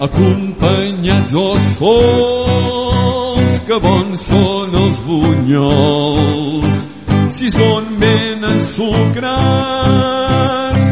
acompanyats 0.00 1.28
dos 1.30 1.60
sols, 1.78 3.60
que 3.68 3.76
bons 3.84 4.20
són 4.26 4.74
els 4.82 4.98
bunyols. 5.04 6.70
Si 7.36 7.48
són 7.52 7.84
ben 8.00 8.44
ensucrats, 8.48 9.36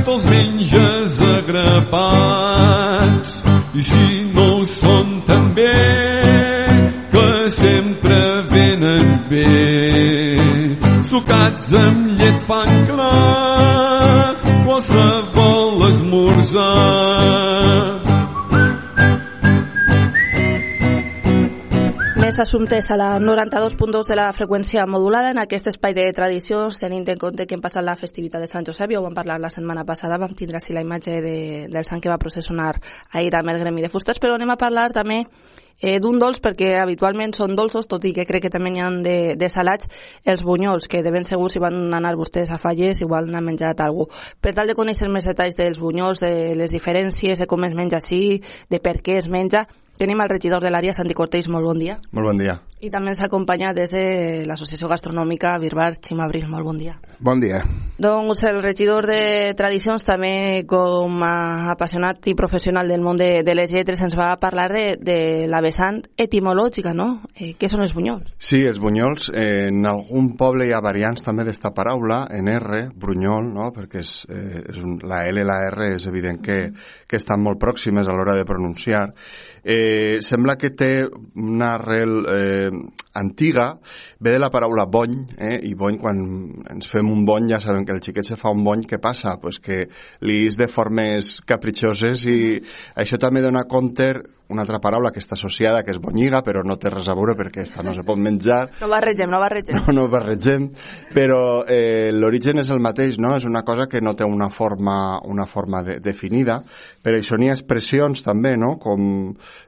te'ls 0.05 0.25
menges 0.33 1.11
agrapats. 1.33 3.31
I 3.79 3.81
si 3.89 4.07
no 4.35 4.47
ho 4.59 4.65
són 4.77 5.07
també, 5.29 5.77
que 7.13 7.29
sempre 7.57 8.21
venen 8.53 9.07
bé. 9.33 9.57
Sucats 11.09 11.67
amb 11.81 12.01
llet 12.21 12.39
fan 12.49 12.73
clar, 12.91 13.38
Més 22.39 22.47
assumptes 22.47 22.87
a 22.93 22.97
la 22.97 23.07
92.2 23.19 24.07
de 24.07 24.15
la 24.15 24.29
freqüència 24.31 24.85
modulada 24.87 25.33
en 25.33 25.41
aquest 25.43 25.67
espai 25.73 25.91
de 25.97 26.05
tradicions, 26.15 26.77
tenint 26.79 27.09
en 27.11 27.19
compte 27.19 27.49
que 27.51 27.57
hem 27.57 27.65
passat 27.65 27.83
la 27.83 27.97
festivitat 27.99 28.45
de 28.45 28.47
Sant 28.47 28.69
Josep, 28.69 28.93
ja 28.95 29.01
ho 29.01 29.03
vam 29.03 29.17
parlar 29.17 29.41
la 29.43 29.51
setmana 29.51 29.83
passada, 29.83 30.21
vam 30.23 30.37
tindre 30.39 30.61
així 30.61 30.71
la 30.71 30.85
imatge 30.85 31.17
de, 31.25 31.33
del 31.67 31.89
sant 31.89 31.99
que 31.99 32.13
va 32.13 32.21
processionar 32.23 32.77
ahir 33.11 33.35
amb 33.35 33.51
el 33.51 33.59
gremi 33.59 33.83
de 33.83 33.91
fusters, 33.91 34.21
però 34.23 34.37
anem 34.39 34.53
a 34.55 34.57
parlar 34.61 34.93
també 34.95 35.17
eh, 35.25 35.97
d'un 35.99 36.21
dolç 36.23 36.39
perquè 36.45 36.77
habitualment 36.79 37.35
són 37.35 37.59
dolços, 37.59 37.91
tot 37.91 38.07
i 38.07 38.15
que 38.15 38.29
crec 38.29 38.47
que 38.47 38.55
també 38.55 38.71
n'hi 38.71 38.87
ha 38.87 38.93
de, 39.03 39.17
de 39.35 39.51
salats, 39.51 39.91
els 40.23 40.47
bunyols, 40.47 40.87
que 40.87 41.03
de 41.03 41.11
ben 41.11 41.27
segur 41.27 41.51
si 41.51 41.59
van 41.59 41.89
anar 41.99 42.15
vostès 42.23 42.55
a 42.55 42.61
falles 42.63 43.03
igual 43.03 43.27
n'han 43.27 43.51
menjat 43.51 43.83
algú. 43.83 44.07
Per 44.39 44.55
tal 44.55 44.71
de 44.71 44.79
conèixer 44.79 45.11
més 45.11 45.27
detalls 45.27 45.59
dels 45.59 45.83
bunyols, 45.83 46.23
de 46.23 46.55
les 46.55 46.71
diferències, 46.71 47.43
de 47.43 47.51
com 47.51 47.67
es 47.67 47.75
menja 47.75 47.99
així, 47.99 48.39
de 48.71 48.79
per 48.79 49.01
què 49.03 49.19
es 49.19 49.27
menja, 49.27 49.67
tenim 49.99 50.23
el 50.23 50.31
regidor 50.31 50.63
de 50.65 50.71
l'àrea, 50.73 50.95
Santi 50.97 51.17
Cortés, 51.19 51.49
molt 51.53 51.67
bon 51.67 51.79
dia. 51.83 51.99
Molt 52.17 52.31
bon 52.31 52.39
dia. 52.41 52.61
I 52.79 52.93
també 52.95 53.11
ens 53.11 53.21
acompanya 53.25 53.73
des 53.75 53.91
de 53.91 54.03
l'Associació 54.47 54.87
Gastronòmica 54.89 55.57
Birbar, 55.59 55.97
Xim 55.99 56.21
Abril, 56.23 56.47
molt 56.47 56.65
bon 56.65 56.79
dia. 56.79 56.95
Bon 57.19 57.41
dia. 57.43 57.59
Doncs 57.99 58.45
el 58.47 58.61
regidor 58.63 59.09
de 59.11 59.53
Tradicions 59.59 60.05
també 60.07 60.63
com 60.71 61.19
a 61.27 61.73
apassionat 61.73 62.31
i 62.31 62.37
professional 62.39 62.87
del 62.87 63.03
món 63.03 63.19
de, 63.19 63.43
de 63.43 63.57
les 63.59 63.73
lletres 63.75 64.05
ens 64.07 64.15
va 64.15 64.29
parlar 64.39 64.69
de, 64.71 64.85
de 65.03 65.19
la 65.51 65.59
vessant 65.65 65.99
etimològica, 66.15 66.95
no? 66.95 67.09
Eh, 67.35 67.57
què 67.59 67.67
són 67.67 67.83
els 67.83 67.97
bunyols? 67.99 68.37
Sí, 68.39 68.63
els 68.71 68.79
bunyols, 68.79 69.33
eh, 69.35 69.67
en 69.73 69.83
algun 69.91 70.31
poble 70.39 70.69
hi 70.69 70.73
ha 70.77 70.83
variants 70.85 71.27
també 71.27 71.43
d'esta 71.49 71.75
paraula, 71.75 72.21
en 72.31 72.47
R, 72.55 72.85
brunyol, 72.95 73.51
no? 73.51 73.73
perquè 73.75 74.05
és, 74.07 74.15
eh, 74.31 74.63
és 74.63 74.79
un, 74.79 75.01
la 75.03 75.25
L 75.27 75.43
i 75.43 75.49
la 75.49 75.59
R 75.67 75.91
és 75.97 76.07
evident 76.07 76.39
que, 76.45 76.61
que 77.11 77.19
estan 77.19 77.43
molt 77.43 77.59
pròximes 77.59 78.07
a 78.07 78.15
l'hora 78.15 78.39
de 78.39 78.47
pronunciar. 78.47 79.09
Eh, 79.65 79.88
sembla 80.25 80.57
que 80.59 80.71
té 80.77 80.91
una 81.37 81.75
arrel 81.77 82.15
eh, 82.33 82.71
antiga, 83.19 83.69
ve 84.21 84.35
de 84.35 84.39
la 84.39 84.51
paraula 84.51 84.87
bony, 84.87 85.19
eh? 85.39 85.59
i 85.67 85.75
bony, 85.75 85.99
quan 86.01 86.23
ens 86.71 86.91
fem 86.91 87.11
un 87.11 87.25
bony, 87.27 87.51
ja 87.53 87.61
sabem 87.63 87.85
que 87.87 87.97
el 87.97 88.03
xiquet 88.05 88.27
se 88.27 88.39
fa 88.41 88.53
un 88.55 88.65
bony, 88.67 88.87
què 88.89 89.01
passa? 89.03 89.37
Pues 89.43 89.61
que 89.65 89.85
li 90.27 90.41
és 90.47 90.59
de 90.61 90.69
formes 90.71 91.39
capritxoses 91.49 92.25
i 92.31 92.39
això 92.99 93.19
també 93.21 93.43
dona 93.45 93.67
compte 93.71 94.13
una 94.49 94.65
altra 94.65 94.81
paraula 94.81 95.13
que 95.13 95.21
està 95.21 95.37
associada, 95.37 95.83
que 95.85 95.93
és 95.93 96.01
bonyiga, 96.01 96.41
però 96.45 96.63
no 96.65 96.79
té 96.81 96.91
res 96.93 97.09
a 97.09 97.17
veure 97.17 97.37
perquè 97.37 97.63
esta 97.67 97.85
no 97.85 97.93
se 97.97 98.05
pot 98.07 98.21
menjar. 98.21 98.67
No 98.79 98.89
barregem, 98.89 99.29
no 99.31 99.41
barregem. 99.43 99.77
No, 99.77 99.93
no 99.93 100.05
barregem, 100.09 100.69
però 101.13 101.65
eh, 101.69 102.11
l'origen 102.15 102.63
és 102.63 102.71
el 102.73 102.81
mateix, 102.81 103.19
no? 103.21 103.35
És 103.37 103.45
una 103.45 103.65
cosa 103.67 103.89
que 103.91 104.01
no 104.01 104.15
té 104.17 104.25
una 104.25 104.49
forma, 104.55 105.19
una 105.29 105.45
forma 105.51 105.83
de, 105.85 105.99
definida, 106.01 106.63
però 107.05 107.19
això 107.19 107.37
n'hi 107.39 107.51
ha 107.51 107.57
expressions 107.57 108.23
també, 108.25 108.55
no? 108.61 108.75
Com, 108.81 109.03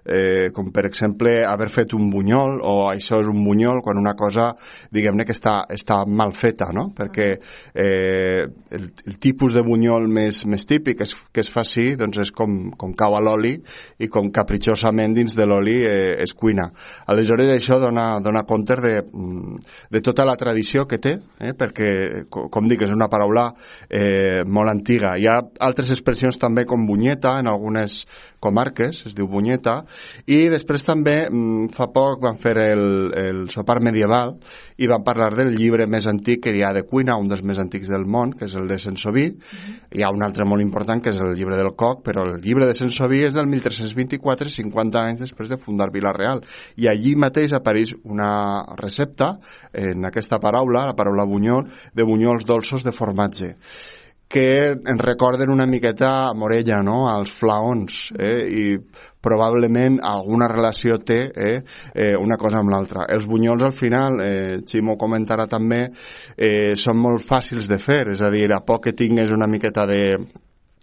eh, 0.04 0.48
com 0.56 0.70
per 0.72 0.86
exemple 0.88 1.40
haver 1.46 1.68
fet 1.72 1.94
un 1.96 2.08
bunyol 2.12 2.58
o 2.64 2.74
això 2.90 3.20
és 3.20 3.30
un 3.30 3.42
bunyol 3.44 3.82
quan 3.84 4.00
una 4.00 4.14
cosa, 4.18 4.50
diguem-ne 4.92 5.26
que 5.28 5.36
està, 5.36 5.60
està 5.70 6.02
mal 6.06 6.34
feta, 6.36 6.70
no? 6.76 6.88
Perquè 6.96 7.28
eh, 7.74 8.44
el, 8.44 8.88
el 9.06 9.18
tipus 9.22 9.56
de 9.56 9.64
bunyol 9.66 10.08
més, 10.08 10.42
més 10.46 10.66
típic 10.68 11.04
és, 11.06 11.14
que 11.32 11.44
es 11.44 11.52
fa 11.52 11.64
així, 11.64 11.94
doncs 12.00 12.20
és 12.24 12.32
com, 12.36 12.70
com 12.80 12.94
cau 12.96 13.16
a 13.18 13.22
l'oli 13.24 13.56
i 14.00 14.08
com 14.12 14.30
capritxosament 14.70 15.14
dins 15.14 15.34
de 15.34 15.46
l'oli 15.46 15.82
eh, 15.84 16.16
es 16.22 16.32
cuina. 16.34 16.70
Aleshores 17.10 17.50
això 17.54 17.78
dona, 17.80 18.20
dona 18.22 18.44
compte 18.46 18.76
de, 18.80 18.94
de 19.90 20.00
tota 20.00 20.24
la 20.24 20.36
tradició 20.36 20.86
que 20.86 20.98
té, 20.98 21.16
eh? 21.40 21.52
perquè, 21.54 22.26
com 22.30 22.68
dic, 22.68 22.82
és 22.82 22.94
una 22.94 23.08
paraula 23.10 23.50
eh, 23.88 24.42
molt 24.46 24.70
antiga. 24.70 25.16
Hi 25.18 25.26
ha 25.26 25.40
altres 25.60 25.90
expressions 25.90 26.38
també 26.38 26.64
com 26.64 26.86
bunyeta 26.86 27.38
en 27.40 27.50
algunes 27.50 28.04
comarques, 28.40 29.04
es 29.06 29.14
diu 29.14 29.28
bunyeta, 29.28 29.82
i 30.26 30.48
després 30.52 30.84
també 30.86 31.16
mm, 31.28 31.68
fa 31.76 31.90
poc 31.92 32.24
van 32.24 32.38
fer 32.40 32.56
el, 32.64 32.84
el 33.16 33.42
sopar 33.52 33.78
medieval 33.84 34.34
i 34.80 34.88
van 34.90 35.04
parlar 35.04 35.34
del 35.36 35.52
llibre 35.54 35.86
més 35.86 36.08
antic 36.10 36.42
que 36.46 36.54
hi 36.56 36.64
ha 36.64 36.72
de 36.72 36.86
cuina, 36.88 37.18
un 37.20 37.28
dels 37.28 37.44
més 37.46 37.60
antics 37.60 37.90
del 37.92 38.06
món, 38.08 38.32
que 38.32 38.48
és 38.48 38.56
el 38.56 38.66
de 38.68 38.78
Sensoví. 38.80 39.26
Mm 39.28 39.36
-hmm. 39.36 39.76
Hi 39.98 40.02
ha 40.02 40.10
un 40.10 40.22
altre 40.22 40.44
molt 40.44 40.62
important, 40.62 41.02
que 41.02 41.10
és 41.10 41.20
el 41.20 41.34
llibre 41.36 41.56
del 41.56 41.74
Coc, 41.76 42.02
però 42.02 42.24
el 42.24 42.40
llibre 42.40 42.66
de 42.66 42.74
Sensoví 42.74 43.22
és 43.24 43.34
del 43.34 43.46
1324, 43.46 44.50
50 44.50 44.98
anys 44.98 45.20
després 45.20 45.48
de 45.50 45.58
fundar 45.58 45.90
Vila-real. 45.92 46.42
I 46.76 46.88
allí 46.88 47.14
mateix 47.16 47.52
apareix 47.52 47.94
una 48.04 48.64
recepta, 48.76 49.38
en 49.72 50.04
aquesta 50.04 50.38
paraula, 50.38 50.86
la 50.86 50.96
paraula 50.96 51.24
bunyol, 51.24 51.68
de 51.94 52.04
bunyols 52.04 52.44
dolços 52.44 52.84
de 52.84 52.92
formatge 52.92 53.56
que 54.30 54.70
ens 54.70 55.00
recorden 55.02 55.50
una 55.50 55.66
miqueta 55.66 56.28
a 56.28 56.34
Morella, 56.38 56.78
no?, 56.86 57.08
als 57.10 57.32
flaons, 57.34 58.12
eh? 58.14 58.44
i 58.46 58.64
probablement 59.20 59.96
alguna 60.06 60.46
relació 60.48 61.00
té 61.02 61.18
eh, 61.34 61.56
eh, 61.92 62.14
una 62.14 62.38
cosa 62.38 62.60
amb 62.62 62.70
l'altra. 62.70 63.08
Els 63.10 63.26
bunyols 63.26 63.66
al 63.66 63.74
final, 63.74 64.20
eh, 64.22 64.60
Ximo 64.62 64.94
comentarà 65.00 65.48
també, 65.50 65.80
eh, 66.36 66.76
són 66.78 67.02
molt 67.02 67.26
fàcils 67.26 67.66
de 67.66 67.80
fer, 67.82 68.04
és 68.14 68.22
a 68.22 68.30
dir, 68.30 68.46
a 68.54 68.62
poc 68.62 68.86
que 68.86 68.94
tingues 69.02 69.34
una 69.34 69.50
miqueta 69.50 69.82
de, 69.90 70.04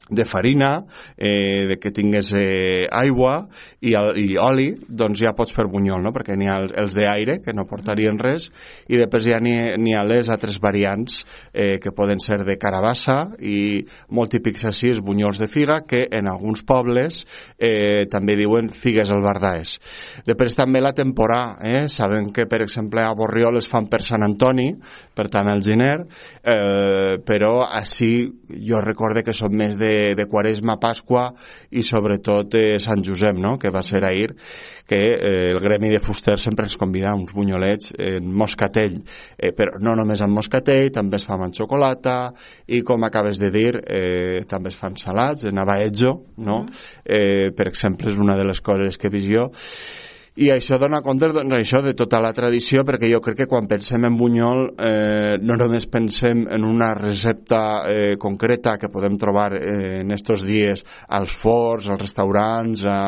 de 0.09 0.25
farina, 0.25 0.85
eh, 1.17 1.67
de 1.67 1.77
que 1.79 1.91
tingués 1.91 2.31
eh, 2.35 2.85
aigua 2.91 3.47
i, 3.81 3.91
i 3.91 4.37
oli, 4.39 4.69
doncs 4.87 5.21
ja 5.23 5.33
pots 5.35 5.53
fer 5.55 5.67
bunyol, 5.71 6.01
no? 6.03 6.13
perquè 6.15 6.37
n'hi 6.37 6.47
ha 6.49 6.59
els 6.83 6.95
d'aire, 6.95 7.39
que 7.43 7.55
no 7.55 7.67
portarien 7.67 8.19
res, 8.19 8.49
i 8.87 8.99
després 8.99 9.27
ja 9.27 9.39
n'hi 9.43 9.95
ha 9.95 10.05
les 10.07 10.31
altres 10.31 10.59
variants 10.63 11.23
eh, 11.57 11.79
que 11.81 11.91
poden 11.91 12.21
ser 12.21 12.43
de 12.45 12.57
carabassa 12.61 13.33
i 13.41 13.81
molt 14.13 14.35
típics 14.35 14.67
així 14.69 14.91
els 14.93 15.01
bunyols 15.01 15.41
de 15.41 15.49
figa, 15.49 15.81
que 15.89 16.05
en 16.13 16.29
alguns 16.29 16.61
pobles 16.67 17.23
eh, 17.57 18.05
també 18.11 18.37
diuen 18.37 18.69
figues 18.69 19.09
al 19.09 19.25
bardaes. 19.25 19.77
Després 20.29 20.55
també 20.57 20.83
la 20.83 20.93
temporada, 20.93 21.57
eh? 21.65 21.87
sabem 21.89 22.29
que 22.29 22.45
per 22.45 22.61
exemple 22.61 23.01
a 23.01 23.15
Borriol 23.17 23.57
es 23.57 23.69
fan 23.71 23.89
per 23.89 24.03
Sant 24.05 24.25
Antoni, 24.25 24.69
per 25.17 25.27
tant 25.33 25.49
al 25.49 25.65
gener, 25.65 25.95
eh, 26.45 27.17
però 27.25 27.65
així 27.65 28.11
jo 28.69 28.85
recorde 28.85 29.25
que 29.25 29.35
són 29.35 29.57
més 29.57 29.75
de 29.81 29.87
de, 30.15 30.25
Quaresma, 30.29 30.77
Pasqua 30.79 31.29
i 31.71 31.83
sobretot 31.83 32.55
eh, 32.57 32.77
Sant 32.83 33.03
Josep, 33.05 33.37
no? 33.39 33.55
que 33.57 33.71
va 33.73 33.83
ser 33.85 34.03
ahir, 34.05 34.33
que 34.87 34.99
eh, 35.15 35.49
el 35.51 35.59
gremi 35.63 35.89
de 35.91 36.01
Fuster 36.03 36.37
sempre 36.39 36.67
ens 36.67 36.77
convida 36.79 37.15
uns 37.15 37.33
bunyolets 37.35 37.93
en 37.97 38.29
moscatell, 38.33 38.99
eh, 39.37 39.53
però 39.57 39.81
no 39.83 39.95
només 39.99 40.23
amb 40.23 40.37
moscatell, 40.37 40.91
també 40.95 41.19
es 41.19 41.27
fa 41.27 41.39
amb 41.47 41.57
xocolata 41.57 42.17
i 42.67 42.83
com 42.85 43.07
acabes 43.07 43.41
de 43.41 43.51
dir, 43.53 43.71
eh, 43.83 44.43
també 44.49 44.73
es 44.73 44.79
fan 44.79 44.97
salats, 44.99 45.47
en 45.49 45.63
abaetjo, 45.63 46.13
no? 46.43 46.63
eh, 47.03 47.53
per 47.55 47.69
exemple, 47.71 48.11
és 48.11 48.19
una 48.21 48.37
de 48.37 48.45
les 48.47 48.61
coses 48.61 48.99
que 48.99 49.09
he 49.09 49.15
vist 49.15 49.31
jo, 49.31 49.47
i 50.37 50.51
això 50.53 50.77
dona 50.77 50.99
compte 51.01 51.31
doncs, 51.33 51.53
això 51.57 51.79
de 51.81 51.95
tota 51.97 52.19
la 52.21 52.29
tradició 52.35 52.83
perquè 52.85 53.07
jo 53.09 53.17
crec 53.25 53.39
que 53.39 53.47
quan 53.49 53.65
pensem 53.69 54.03
en 54.05 54.17
bunyol 54.19 54.59
eh, 54.85 55.37
no 55.41 55.55
només 55.57 55.87
pensem 55.89 56.43
en 56.53 56.65
una 56.67 56.91
recepta 56.93 57.61
eh, 57.89 58.11
concreta 58.21 58.75
que 58.77 58.91
podem 58.93 59.17
trobar 59.17 59.47
eh, 59.57 60.03
en 60.03 60.13
estos 60.13 60.43
dies 60.45 60.83
als 61.17 61.33
forts, 61.33 61.87
als 61.89 62.03
restaurants 62.03 62.85
a, 62.85 62.99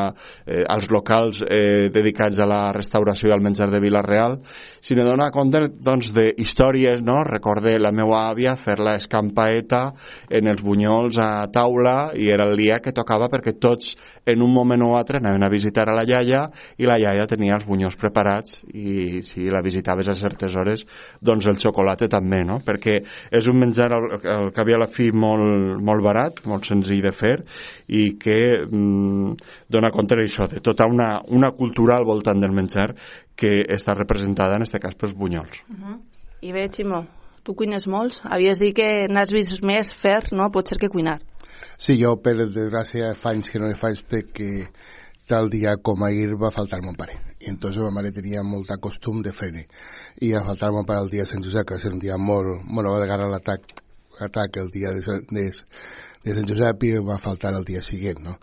eh, 0.42 0.64
als 0.66 0.90
locals 0.90 1.44
eh, 1.46 1.86
dedicats 1.94 2.40
a 2.42 2.48
la 2.50 2.60
restauració 2.74 3.30
i 3.30 3.36
al 3.36 3.44
menjar 3.46 3.70
de 3.70 3.78
Vila-real 3.84 4.40
sinó 4.82 5.06
dona 5.06 5.30
compte 5.30 5.68
doncs, 5.70 6.10
de 6.16 6.32
històries 6.34 7.04
no? 7.06 7.20
recorde 7.22 7.76
la 7.78 7.94
meva 7.94 8.24
àvia 8.32 8.56
fer 8.58 8.80
la 8.82 8.96
escampaeta 8.98 9.84
en 10.26 10.50
els 10.50 10.66
bunyols 10.66 11.22
a 11.22 11.46
taula 11.54 12.10
i 12.18 12.26
era 12.34 12.50
el 12.50 12.58
dia 12.58 12.82
que 12.82 12.96
tocava 12.96 13.30
perquè 13.30 13.54
tots 13.54 13.94
en 14.26 14.42
un 14.42 14.50
moment 14.50 14.82
o 14.82 14.96
altre 14.98 15.22
anaven 15.22 15.46
a 15.46 15.52
visitar 15.52 15.86
a 15.88 15.94
la 15.94 16.02
iaia 16.08 16.48
i 16.78 16.90
la 16.90 16.98
iaia 16.98 17.19
tenia 17.26 17.56
els 17.56 17.66
bunyols 17.68 17.96
preparats 18.00 18.60
i 18.72 19.22
si 19.26 19.48
la 19.52 19.62
visitaves 19.64 20.08
a 20.08 20.14
certes 20.18 20.54
hores 20.56 20.84
doncs 21.20 21.48
el 21.50 21.58
xocolata 21.60 22.08
també, 22.08 22.42
no? 22.46 22.60
Perquè 22.64 22.98
és 23.30 23.50
un 23.50 23.60
menjar 23.60 23.90
al, 23.96 24.08
al 24.20 24.50
cap 24.56 24.68
i 24.68 24.76
a 24.76 24.80
la 24.80 24.88
fi 24.90 25.10
molt, 25.12 25.80
molt 25.84 26.04
barat, 26.04 26.42
molt 26.50 26.68
senzill 26.68 27.02
de 27.04 27.12
fer 27.12 27.36
i 27.88 28.16
que 28.20 28.40
mm, 28.64 29.34
dona 29.68 29.92
compte 29.94 30.18
d'això, 30.18 30.48
de 30.50 30.62
tota 30.64 30.88
una, 30.88 31.20
una 31.28 31.52
cultura 31.56 31.96
al 31.96 32.08
voltant 32.08 32.40
del 32.40 32.54
menjar 32.56 32.92
que 33.36 33.60
està 33.68 33.94
representada 33.96 34.56
en 34.56 34.66
aquest 34.66 34.82
cas 34.82 34.96
pels 34.96 35.16
bunyols. 35.16 35.64
Uh 35.68 35.76
-huh. 35.76 35.98
I 36.40 36.52
bé, 36.52 36.68
Ximo, 36.72 37.06
tu 37.42 37.54
cuines 37.54 37.86
molts. 37.86 38.22
Havies 38.24 38.58
dit 38.58 38.74
que 38.76 39.08
n'has 39.08 39.32
vist 39.32 39.62
més 39.62 39.92
fer, 39.94 40.32
no? 40.32 40.50
Potser 40.50 40.78
que 40.78 40.88
cuinar. 40.88 41.20
Sí, 41.80 41.96
jo 41.96 42.16
per 42.20 42.34
desgràcia 42.36 43.14
fa 43.16 43.30
anys 43.30 43.50
que 43.50 43.58
no 43.58 43.68
ne 43.70 43.74
faig 43.74 44.02
perquè 44.08 44.68
tal 45.30 45.50
dia 45.50 45.76
com 45.78 46.02
ahir 46.04 46.34
va 46.38 46.50
faltar 46.54 46.80
mon 46.82 46.96
pare. 46.98 47.18
I 47.40 47.52
entonces 47.52 47.80
ma 47.80 47.92
mare 47.94 48.10
tenia 48.12 48.42
molta 48.42 48.76
costum 48.76 49.22
de 49.22 49.32
fer 49.32 49.52
I 50.20 50.32
va 50.34 50.42
faltar 50.44 50.72
mon 50.72 50.84
pare 50.84 51.00
el 51.00 51.10
dia 51.10 51.22
de 51.24 51.30
Sant 51.30 51.44
Josep, 51.44 51.66
que 51.66 51.74
va 51.74 51.80
ser 51.80 51.92
un 51.92 52.00
dia 52.00 52.18
molt... 52.18 52.64
Bueno, 52.66 52.90
va 52.90 53.02
agarrar 53.04 53.30
l'atac 53.30 53.78
atac 54.20 54.56
el 54.56 54.70
dia 54.70 54.90
de, 54.92 55.00
de, 55.30 55.44
de 56.24 56.34
Sant 56.34 56.48
Josep 56.48 56.84
i 56.84 56.90
va 56.98 57.18
faltar 57.18 57.54
el 57.54 57.64
dia 57.64 57.82
següent, 57.82 58.20
no? 58.24 58.36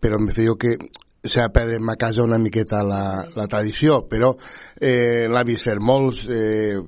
Però 0.00 0.18
em 0.20 0.28
feia 0.34 0.54
que 0.58 0.76
s'ha 1.22 1.46
de 1.46 1.54
perdre 1.54 1.78
a 1.78 1.96
casa 1.96 2.26
una 2.26 2.38
miqueta 2.38 2.82
la, 2.82 3.24
la 3.36 3.46
tradició, 3.46 4.02
però 4.10 4.34
eh, 4.80 5.28
l'ha 5.30 5.44
vist 5.46 5.68
fer 5.68 5.78
molts, 5.80 6.24
eh, 6.26 6.82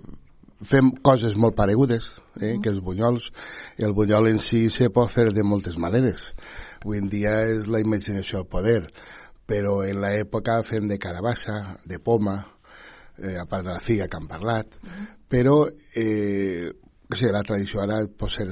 fem 0.66 0.90
coses 1.06 1.36
molt 1.38 1.56
paregudes, 1.56 2.10
eh, 2.40 2.56
que 2.60 2.72
els 2.72 2.82
bunyols. 2.82 3.30
I 3.78 3.86
el 3.86 3.94
bunyol 3.94 4.32
en 4.32 4.40
si 4.42 4.66
se 4.70 4.90
pot 4.90 5.12
fer 5.12 5.30
de 5.32 5.46
moltes 5.46 5.78
maneres. 5.78 6.32
Avui 6.82 7.00
en 7.00 7.08
dia 7.08 7.38
és 7.48 7.68
la 7.70 7.80
imaginació 7.80 8.42
al 8.42 8.50
poder, 8.50 8.82
però 9.46 9.82
en 9.84 10.00
l'època 10.02 10.62
fem 10.66 10.88
de 10.88 10.98
carabassa, 10.98 11.78
de 11.84 11.98
poma, 12.00 12.38
eh, 13.18 13.36
a 13.38 13.44
part 13.46 13.66
de 13.66 13.72
la 13.72 13.82
figa 13.84 14.08
que 14.08 14.18
han 14.18 14.30
parlat, 14.30 14.78
però 15.28 15.64
eh, 15.96 16.70
o 16.70 17.14
sigui, 17.14 17.32
la 17.32 17.44
tradició 17.46 17.84
ara 17.84 18.00
pot 18.08 18.32
ser 18.32 18.48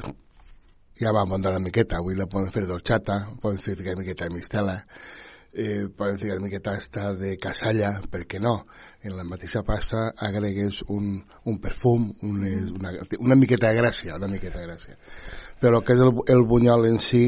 ja 1.00 1.12
va 1.12 1.24
muntar 1.26 1.54
una 1.56 1.64
miqueta, 1.64 1.98
avui 1.98 2.14
la 2.14 2.28
poden 2.30 2.52
fer 2.54 2.66
d'orxata, 2.68 3.18
poden 3.42 3.60
fer 3.64 3.78
una 3.80 3.98
miqueta 3.98 4.28
de 4.28 4.34
mistela, 4.36 4.76
eh, 5.52 5.88
poden 5.96 6.18
ficar 6.18 6.36
una 6.36 6.46
miqueta 6.46 6.74
esta 6.76 7.14
de 7.14 7.36
casalla, 7.38 8.00
per 8.10 8.24
què 8.26 8.40
no? 8.40 8.54
En 9.02 9.16
la 9.16 9.24
mateixa 9.24 9.62
pasta 9.66 10.12
agregues 10.16 10.82
un, 10.88 11.18
un 11.44 11.58
perfum, 11.60 12.10
un, 12.22 12.44
una, 12.78 12.92
una 13.18 13.36
miqueta 13.36 13.72
de 13.72 13.80
gràcia, 13.80 14.16
una 14.16 14.30
miqueta 14.32 14.60
de 14.60 14.68
gràcia. 14.68 14.96
Però 15.60 15.80
el 15.80 15.86
que 15.86 15.96
és 15.96 16.04
el, 16.04 16.14
el 16.34 16.44
bunyol 16.48 16.88
en 16.88 16.98
si 17.02 17.26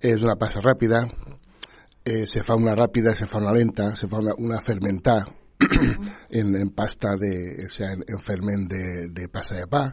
és 0.00 0.22
una 0.22 0.38
pasta 0.40 0.62
ràpida, 0.64 1.04
eh, 2.04 2.26
se 2.26 2.44
fa 2.46 2.56
una 2.56 2.74
ràpida, 2.74 3.14
se 3.14 3.26
fa 3.26 3.38
una 3.38 3.52
lenta, 3.52 3.94
se 3.96 4.08
fa 4.08 4.18
una, 4.18 4.34
una 4.38 4.60
fermentar 4.60 5.20
en, 6.30 6.54
en 6.56 6.70
pasta 6.70 7.16
de, 7.16 7.66
o 7.66 7.70
sea, 7.70 7.92
en, 7.92 8.04
en 8.06 8.20
ferment 8.20 8.68
de, 8.70 9.08
de 9.10 9.28
pasta 9.28 9.56
de 9.60 9.66
pa. 9.68 9.88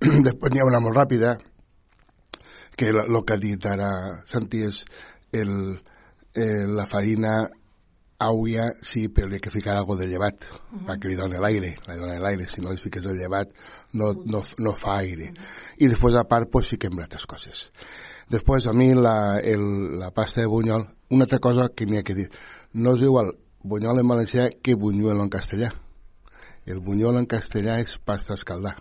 Després 0.00 0.52
n'hi 0.52 0.60
ha 0.60 0.68
una 0.68 0.80
molt 0.80 0.96
ràpida, 0.96 1.36
que 2.76 2.88
el 2.88 3.24
que 3.26 3.34
ha 3.34 3.40
dit 3.40 3.64
ara 3.68 3.90
Santi 4.24 4.62
és 4.64 4.84
el, 5.36 5.50
eh, 6.32 6.64
la 6.64 6.86
farina 6.88 7.42
auia 8.20 8.66
sí, 8.84 9.08
però 9.08 9.28
li 9.28 9.36
ha 9.36 9.44
que 9.44 9.52
ficar 9.52 9.76
algo 9.76 9.96
de 9.96 10.06
llevat 10.06 10.44
uh 10.44 10.56
-huh. 10.56 10.86
perquè 10.86 11.08
li 11.08 11.16
doni 11.16 11.36
l'aire, 11.40 11.74
li 11.88 11.96
doni 11.96 12.18
l'aire 12.18 12.46
si 12.48 12.60
no 12.60 12.70
li 12.70 12.76
fiques 12.76 13.04
el 13.04 13.16
llevat 13.16 13.48
no, 13.92 14.12
no, 14.24 14.42
no 14.58 14.72
fa 14.72 14.98
aire 14.98 15.30
uh 15.30 15.34
-huh. 15.34 15.76
i 15.78 15.88
després 15.88 16.16
a 16.16 16.24
part 16.24 16.50
pues, 16.50 16.68
fiquem 16.68 16.98
altres 16.98 17.26
coses 17.26 17.70
després 18.30 18.66
a 18.66 18.74
mi 18.76 18.92
la, 18.94 19.38
el, 19.42 19.98
la 19.98 20.10
pasta 20.14 20.40
de 20.40 20.50
bunyol 20.50 20.86
una 21.10 21.26
altra 21.26 21.40
cosa 21.42 21.70
que 21.74 21.86
n'hi 21.86 21.98
ha 21.98 22.06
que 22.06 22.14
dir 22.14 22.28
no 22.74 22.94
és 22.96 23.06
igual 23.06 23.34
bunyol 23.62 24.00
en 24.00 24.08
valencià 24.08 24.50
que 24.62 24.74
bunyol 24.74 25.20
en 25.20 25.32
castellà 25.32 25.72
el 26.66 26.80
bunyol 26.80 27.18
en 27.18 27.26
castellà 27.26 27.80
és 27.82 27.98
pasta 28.04 28.38
escaldar 28.38 28.76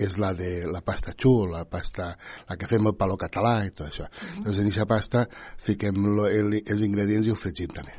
és 0.00 0.18
la 0.18 0.32
de 0.34 0.66
la 0.70 0.80
pasta 0.80 1.12
xu, 1.18 1.46
la 1.50 1.64
pasta, 1.68 2.10
la 2.48 2.56
que 2.56 2.68
fem 2.70 2.86
el 2.86 2.96
palo 2.96 3.16
català 3.20 3.64
i 3.66 3.70
tot 3.70 3.88
això. 3.88 4.06
Uh 4.06 4.10
-huh. 4.10 4.44
Doncs 4.44 4.58
en 4.58 4.66
aquesta 4.66 4.86
pasta 4.86 5.28
fiquem 5.56 5.94
lo, 6.16 6.26
el, 6.26 6.62
els 6.66 6.80
ingredients 6.80 7.26
i 7.26 7.30
ho 7.30 7.34
fregim 7.34 7.68
també. 7.68 7.92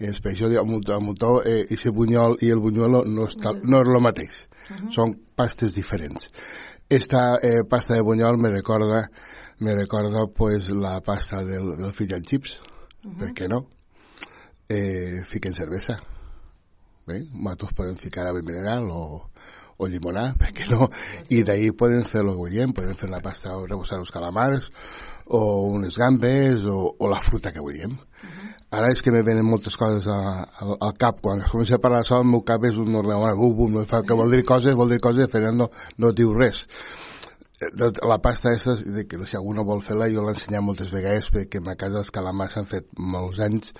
I 0.00 0.04
és 0.10 0.20
per 0.20 0.32
això, 0.32 0.46
amb, 0.60 0.90
amb 0.90 1.18
to, 1.18 1.42
eh, 1.44 1.66
ese 1.70 1.90
bunyol 1.90 2.36
i 2.40 2.50
el 2.50 2.58
bunyuelo 2.58 3.04
no, 3.04 3.26
està, 3.26 3.54
no 3.62 3.80
és 3.80 3.88
el 3.88 4.00
mateix. 4.00 4.48
Uh 4.70 4.76
-huh. 4.76 4.90
Són 4.90 5.18
pastes 5.34 5.74
diferents. 5.74 6.28
Esta 6.88 7.38
eh, 7.40 7.64
pasta 7.68 7.94
de 7.94 8.02
bunyol 8.02 8.36
me 8.36 8.50
recorda, 8.50 9.10
me 9.58 9.74
recorda 9.74 10.26
pues, 10.26 10.68
la 10.68 11.00
pasta 11.00 11.42
del, 11.42 11.76
del 11.78 11.92
fill 11.92 12.14
and 12.14 12.26
chips, 12.26 12.60
uh 13.04 13.10
-huh. 13.10 13.18
per 13.18 13.28
què 13.32 13.48
no? 13.48 13.68
Eh, 14.68 15.22
fiquen 15.26 15.54
cervesa. 15.54 16.00
Bé, 17.06 17.24
nosaltres 17.32 17.72
podem 17.72 17.96
ficar 17.96 18.26
ave 18.26 18.42
mineral 18.42 18.90
o, 18.90 19.30
o 19.78 19.86
limonar, 19.86 20.36
per 20.36 20.52
què 20.52 20.68
no? 20.70 20.88
I 21.30 21.42
d'ahir 21.42 21.74
poden 21.76 22.04
fer 22.04 22.20
el 22.20 22.28
que 22.28 22.72
poden 22.72 22.96
fer 22.96 23.10
la 23.10 23.20
pasta 23.20 23.56
o 23.56 23.66
rebossar 23.66 23.98
els 23.98 24.10
calamars, 24.10 24.70
o 25.26 25.68
unes 25.68 25.96
gambes, 25.96 26.64
o, 26.64 26.96
o 26.98 27.08
la 27.08 27.20
fruta 27.20 27.52
que 27.52 27.60
vulguem. 27.60 27.92
Uh 27.92 27.98
-huh. 27.98 28.43
Ara 28.74 28.90
és 28.90 29.02
que 29.04 29.12
me 29.14 29.22
venen 29.22 29.46
moltes 29.46 29.76
coses 29.78 30.08
a, 30.10 30.18
a, 30.42 30.68
al 30.74 30.98
cap. 30.98 31.20
Quan 31.22 31.44
es 31.44 31.50
comença 31.52 31.78
a 31.78 31.82
parlar 31.82 32.02
això, 32.02 32.18
el 32.18 32.28
meu 32.30 32.42
cap 32.46 32.64
és 32.66 32.76
un 32.80 32.90
normal, 32.90 33.36
bum, 33.38 33.54
bum, 33.60 33.80
fa, 33.90 34.02
que 34.02 34.18
vol 34.18 34.34
dir 34.34 34.42
coses, 34.48 34.74
vol 34.74 34.90
dir 34.90 35.00
coses, 35.04 35.30
però 35.30 35.54
no, 35.54 35.70
no 36.02 36.12
diu 36.16 36.34
res 36.34 36.64
la 38.02 38.18
pasta 38.18 38.50
aquesta, 38.50 38.74
que 39.08 39.18
si 39.26 39.36
algú 39.36 39.54
no 39.54 39.64
vol 39.64 39.82
fer-la, 39.82 40.08
jo 40.12 40.24
l'he 40.24 40.34
ensenyat 40.34 40.62
moltes 40.64 40.90
vegades 40.92 41.30
perquè 41.32 41.60
a 41.62 41.76
casa 41.78 42.00
els 42.02 42.10
calamars 42.10 42.52
s'han 42.54 42.66
fet 42.66 42.86
molts 42.98 43.38
anys 43.40 43.72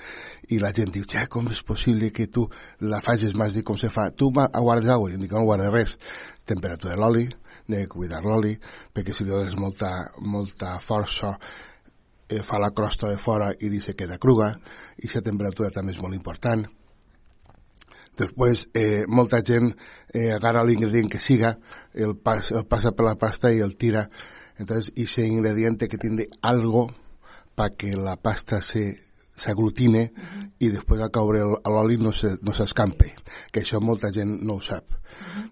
i 0.48 0.60
la 0.62 0.72
gent 0.72 0.92
diu, 0.94 1.04
ja, 1.10 1.26
com 1.26 1.50
és 1.50 1.62
possible 1.62 2.10
que 2.14 2.26
tu 2.26 2.46
la 2.80 3.02
facis? 3.02 3.34
M'has 3.34 3.54
dit 3.54 3.64
com 3.64 3.76
se 3.76 3.90
fa. 3.90 4.10
Tu 4.10 4.30
guardes 4.30 4.88
alguna 4.88 5.00
cosa? 5.00 5.14
I 5.14 5.20
dic, 5.20 5.32
no 5.32 5.44
guardes 5.44 5.72
res. 5.72 5.98
Temperatura 6.46 6.94
de 6.94 7.00
l'oli, 7.00 7.28
de 7.68 7.86
cuidar 7.88 8.22
l'oli, 8.24 8.54
perquè 8.94 9.12
si 9.12 9.24
li 9.24 9.30
dones 9.30 9.56
molta, 9.56 9.90
molta 10.20 10.78
força 10.78 11.34
eh, 12.28 12.40
fa 12.40 12.58
la 12.58 12.72
crosta 12.72 13.08
de 13.08 13.18
fora 13.18 13.52
i 13.58 13.80
se 13.80 13.94
queda 13.94 14.18
cruga, 14.18 14.54
i 14.96 15.10
la 15.14 15.22
temperatura 15.22 15.70
també 15.70 15.92
és 15.92 16.00
molt 16.02 16.14
important 16.14 16.66
Després, 18.16 18.68
eh, 18.74 19.04
molta 19.08 19.40
gent 19.42 19.72
eh, 20.14 20.30
agarra 20.30 20.62
l'ingredient 20.62 21.10
que 21.10 21.18
siga, 21.18 21.56
el, 21.94 22.14
pas, 22.16 22.52
el 22.54 22.62
passa 22.70 22.92
per 22.94 23.08
la 23.08 23.16
pasta 23.18 23.50
i 23.50 23.58
el 23.64 23.74
tira. 23.76 24.08
Entonces, 24.56 24.92
ese 24.94 25.26
ingrediente 25.26 25.88
que 25.88 25.98
tiene 25.98 26.26
algo 26.40 26.94
para 27.56 27.74
que 27.74 27.92
la 27.92 28.16
pasta 28.16 28.62
se 28.62 29.00
s'aglutine 29.36 30.12
uh 30.14 30.22
-huh. 30.22 30.50
i 30.58 30.70
després 30.70 31.00
a 31.02 31.08
caure 31.08 31.40
l'oli 31.42 31.96
no 31.98 32.12
s'escampe, 32.12 33.06
no 33.06 33.22
que 33.52 33.60
això 33.60 33.80
molta 33.80 34.10
gent 34.12 34.42
no 34.42 34.54
ho 34.54 34.60
sap. 34.60 34.84
Uh 34.90 34.96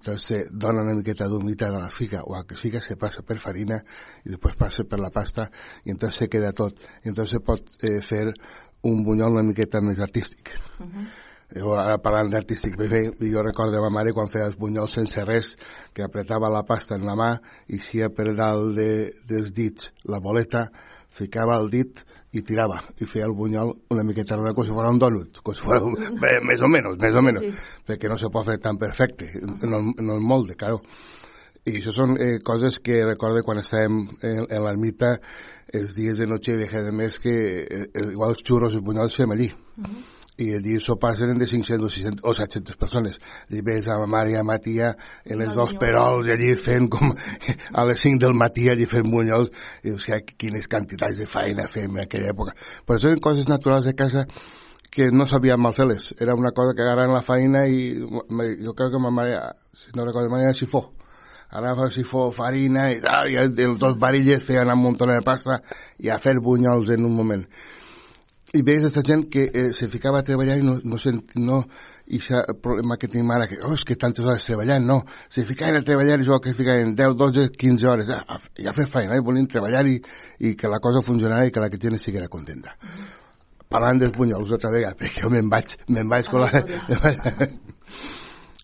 -huh. 0.05 0.19
Se 0.19 0.49
dona 0.50 0.82
una 0.82 0.94
miqueta 0.94 1.29
d'humitat 1.29 1.75
a 1.75 1.79
la 1.79 1.90
figa 1.90 2.23
o 2.25 2.34
a 2.34 2.44
que 2.46 2.56
figa 2.56 2.81
se 2.81 2.96
passa 2.96 3.23
per 3.23 3.38
farina 3.38 3.82
i 4.25 4.29
després 4.29 4.56
passa 4.56 4.84
per 4.84 4.99
la 4.99 5.11
pasta 5.11 5.50
i 5.84 5.90
entonces 5.90 6.19
se 6.19 6.29
queda 6.29 6.52
tot. 6.52 6.75
I 7.05 7.08
entonces 7.08 7.31
se 7.31 7.40
pot 7.40 7.62
eh, 7.82 8.00
fer 8.00 8.32
un 8.82 9.05
bunyol 9.05 9.32
una 9.32 9.43
miqueta 9.43 9.81
més 9.81 9.99
artístic. 9.99 10.50
Uh 10.79 10.87
-huh 10.87 11.31
jo 11.57 11.75
ara 11.77 11.99
parlant 12.03 12.31
d'artístic 12.33 12.77
bé, 12.79 13.03
jo 13.21 13.43
recordo 13.45 13.81
ma 13.83 13.91
mare 13.93 14.13
quan 14.17 14.31
feia 14.33 14.47
els 14.49 14.57
bunyols 14.61 14.97
sense 14.99 15.25
res, 15.29 15.55
que 15.93 16.05
apretava 16.05 16.51
la 16.53 16.65
pasta 16.69 16.97
en 16.97 17.05
la 17.09 17.17
mà 17.19 17.35
i 17.69 17.81
si 17.83 18.01
per 18.15 18.33
dalt 18.37 18.75
de, 18.77 18.89
dels 19.29 19.53
dits 19.53 19.93
la 20.09 20.21
boleta, 20.21 20.69
ficava 21.13 21.59
el 21.61 21.69
dit 21.71 22.01
i 22.33 22.41
tirava, 22.41 22.79
i 23.01 23.07
feia 23.07 23.27
el 23.29 23.35
bunyol 23.37 23.75
una 23.93 24.05
miqueta 24.09 24.39
com 24.41 24.65
si 24.65 24.73
fos 24.73 24.89
un 24.89 24.99
donut, 24.99 25.43
com 25.44 25.55
si 25.55 25.65
fos 25.65 25.82
un, 25.85 25.97
bé, 26.23 26.39
més 26.41 26.61
o 26.61 26.71
menys, 26.73 26.97
més 27.01 27.17
o 27.17 27.25
menys, 27.25 27.43
sí. 27.44 27.82
perquè 27.87 28.09
no 28.09 28.17
se 28.17 28.31
pot 28.32 28.49
fer 28.49 28.59
tan 28.59 28.79
perfecte 28.81 29.29
en 29.37 29.69
el, 29.69 29.93
en 29.99 30.15
el 30.17 30.21
molde, 30.21 30.56
claro. 30.56 30.81
I 31.63 31.77
això 31.79 31.93
són 31.94 32.17
eh, 32.19 32.41
coses 32.43 32.81
que 32.82 33.05
recorde 33.06 33.44
quan 33.47 33.61
estàvem 33.61 34.01
en, 34.27 34.41
en 34.49 34.65
l'ermita 34.65 35.13
els 35.73 35.93
dies 35.94 36.19
de 36.19 36.27
noche 36.27 36.56
vieja 36.59 36.82
de 36.82 36.91
mes 36.91 37.21
que 37.23 37.35
eh, 37.63 37.85
igual 38.09 38.35
els 38.35 38.43
xurros 38.43 38.75
i 38.75 38.82
bunyols 38.82 39.15
fem 39.21 39.31
allí. 39.31 39.53
Uh 39.77 39.85
-huh 39.85 40.21
i 40.39 40.55
allí 40.55 40.79
eren 40.79 41.39
de 41.39 41.46
500 41.46 41.82
o, 41.84 41.89
600, 41.89 42.20
o 42.24 42.34
700 42.34 42.77
persones. 42.77 43.19
I 43.51 43.60
ves 43.60 43.89
a 43.89 43.98
ma 43.98 44.06
mare 44.06 44.32
i 44.32 44.36
a 44.36 44.43
ma 44.43 44.58
tia 44.58 44.94
en 45.24 45.43
els 45.43 45.55
dos 45.55 45.74
perols 45.74 46.29
allí 46.31 46.55
fent 46.56 46.89
com 46.89 47.12
a 47.79 47.84
les 47.84 48.01
5 48.01 48.19
del 48.19 48.34
matí 48.34 48.69
allí 48.69 48.86
fent 48.86 49.10
bunyols 49.10 49.51
i 49.82 49.91
dius 49.91 50.06
que 50.06 50.22
quines 50.36 50.69
quantitats 50.69 51.19
de 51.19 51.27
feina 51.27 51.69
fem 51.69 51.91
en 51.91 52.06
aquella 52.06 52.32
època. 52.32 52.56
Però 52.86 52.98
són 52.98 53.20
coses 53.20 53.48
naturals 53.48 53.84
de 53.84 53.94
casa 53.94 54.24
que 54.93 55.10
no 55.10 55.27
sabíem 55.29 55.60
mal 55.60 55.77
fer-les. 55.77 56.15
Era 56.20 56.34
una 56.34 56.53
cosa 56.53 56.74
que 56.74 56.82
agarraven 56.82 57.15
la 57.15 57.22
feina 57.22 57.67
i 57.67 57.93
jo 58.01 58.74
crec 58.74 58.93
que 58.93 59.01
ma 59.01 59.10
mare, 59.10 59.36
si 59.72 59.93
no 59.94 60.05
recordo 60.05 60.31
mal, 60.31 60.41
era 60.41 60.55
sifó. 60.56 60.91
Ara 61.53 61.74
fa 61.77 61.91
sifó, 61.93 62.31
farina 62.32 62.89
i 62.93 63.01
tal, 63.05 63.29
i 63.29 63.36
els 63.36 63.79
dos 63.79 63.98
varilles 64.01 64.44
feien 64.44 64.72
un 64.72 64.81
munt 64.81 64.96
de 64.96 65.20
pasta 65.20 65.60
i 66.01 66.08
a 66.08 66.17
fer 66.19 66.39
bunyols 66.41 66.89
en 66.96 67.05
un 67.05 67.17
moment 67.17 67.44
i 68.53 68.61
veus 68.61 68.85
aquesta 68.85 69.01
gent 69.06 69.23
que 69.32 69.47
eh, 69.49 69.71
se 69.73 69.87
ficava 69.89 70.21
a 70.21 70.27
treballar 70.27 70.59
i 70.61 70.65
no, 70.65 70.75
no, 70.85 70.99
sent, 71.01 71.23
no 71.41 71.63
i 72.13 72.19
el 72.37 72.59
problema 72.61 72.99
que 73.01 73.09
tenim 73.09 73.31
ara, 73.32 73.47
que, 73.49 73.56
oh, 73.65 73.73
és 73.73 73.85
que 73.89 73.97
tantes 73.97 74.27
hores 74.27 74.44
treballant, 74.44 74.85
no, 74.85 74.99
se 75.32 75.47
ficaven 75.49 75.81
a 75.81 75.87
treballar 75.87 76.19
i 76.21 76.27
jo 76.27 76.37
que 76.44 76.53
ficaven 76.59 76.93
10, 76.99 77.17
12, 77.17 77.47
15 77.56 77.89
hores, 77.89 78.13
ah, 78.13 78.21
a, 78.29 78.37
a 78.37 78.77
fer 78.77 78.87
feina, 78.93 79.17
eh, 79.17 79.25
volien 79.25 79.49
treballar 79.49 79.87
i, 79.89 79.97
i 80.44 80.53
que 80.59 80.69
la 80.69 80.82
cosa 80.85 81.01
funcionara 81.06 81.49
i 81.49 81.55
que 81.55 81.65
la 81.65 81.71
que 81.73 81.81
tiene 81.81 81.99
siguera 81.99 82.29
contenta. 82.29 82.77
Parlant 83.73 84.03
dels 84.03 84.13
bunyols 84.13 84.53
altra 84.53 84.75
vegada, 84.75 84.97
perquè 85.01 85.25
jo 85.25 85.32
me'n 85.32 85.49
vaig, 85.49 85.79
me'n 85.89 86.13
vaig 86.13 86.29
con 86.29 86.44
la... 86.44 86.53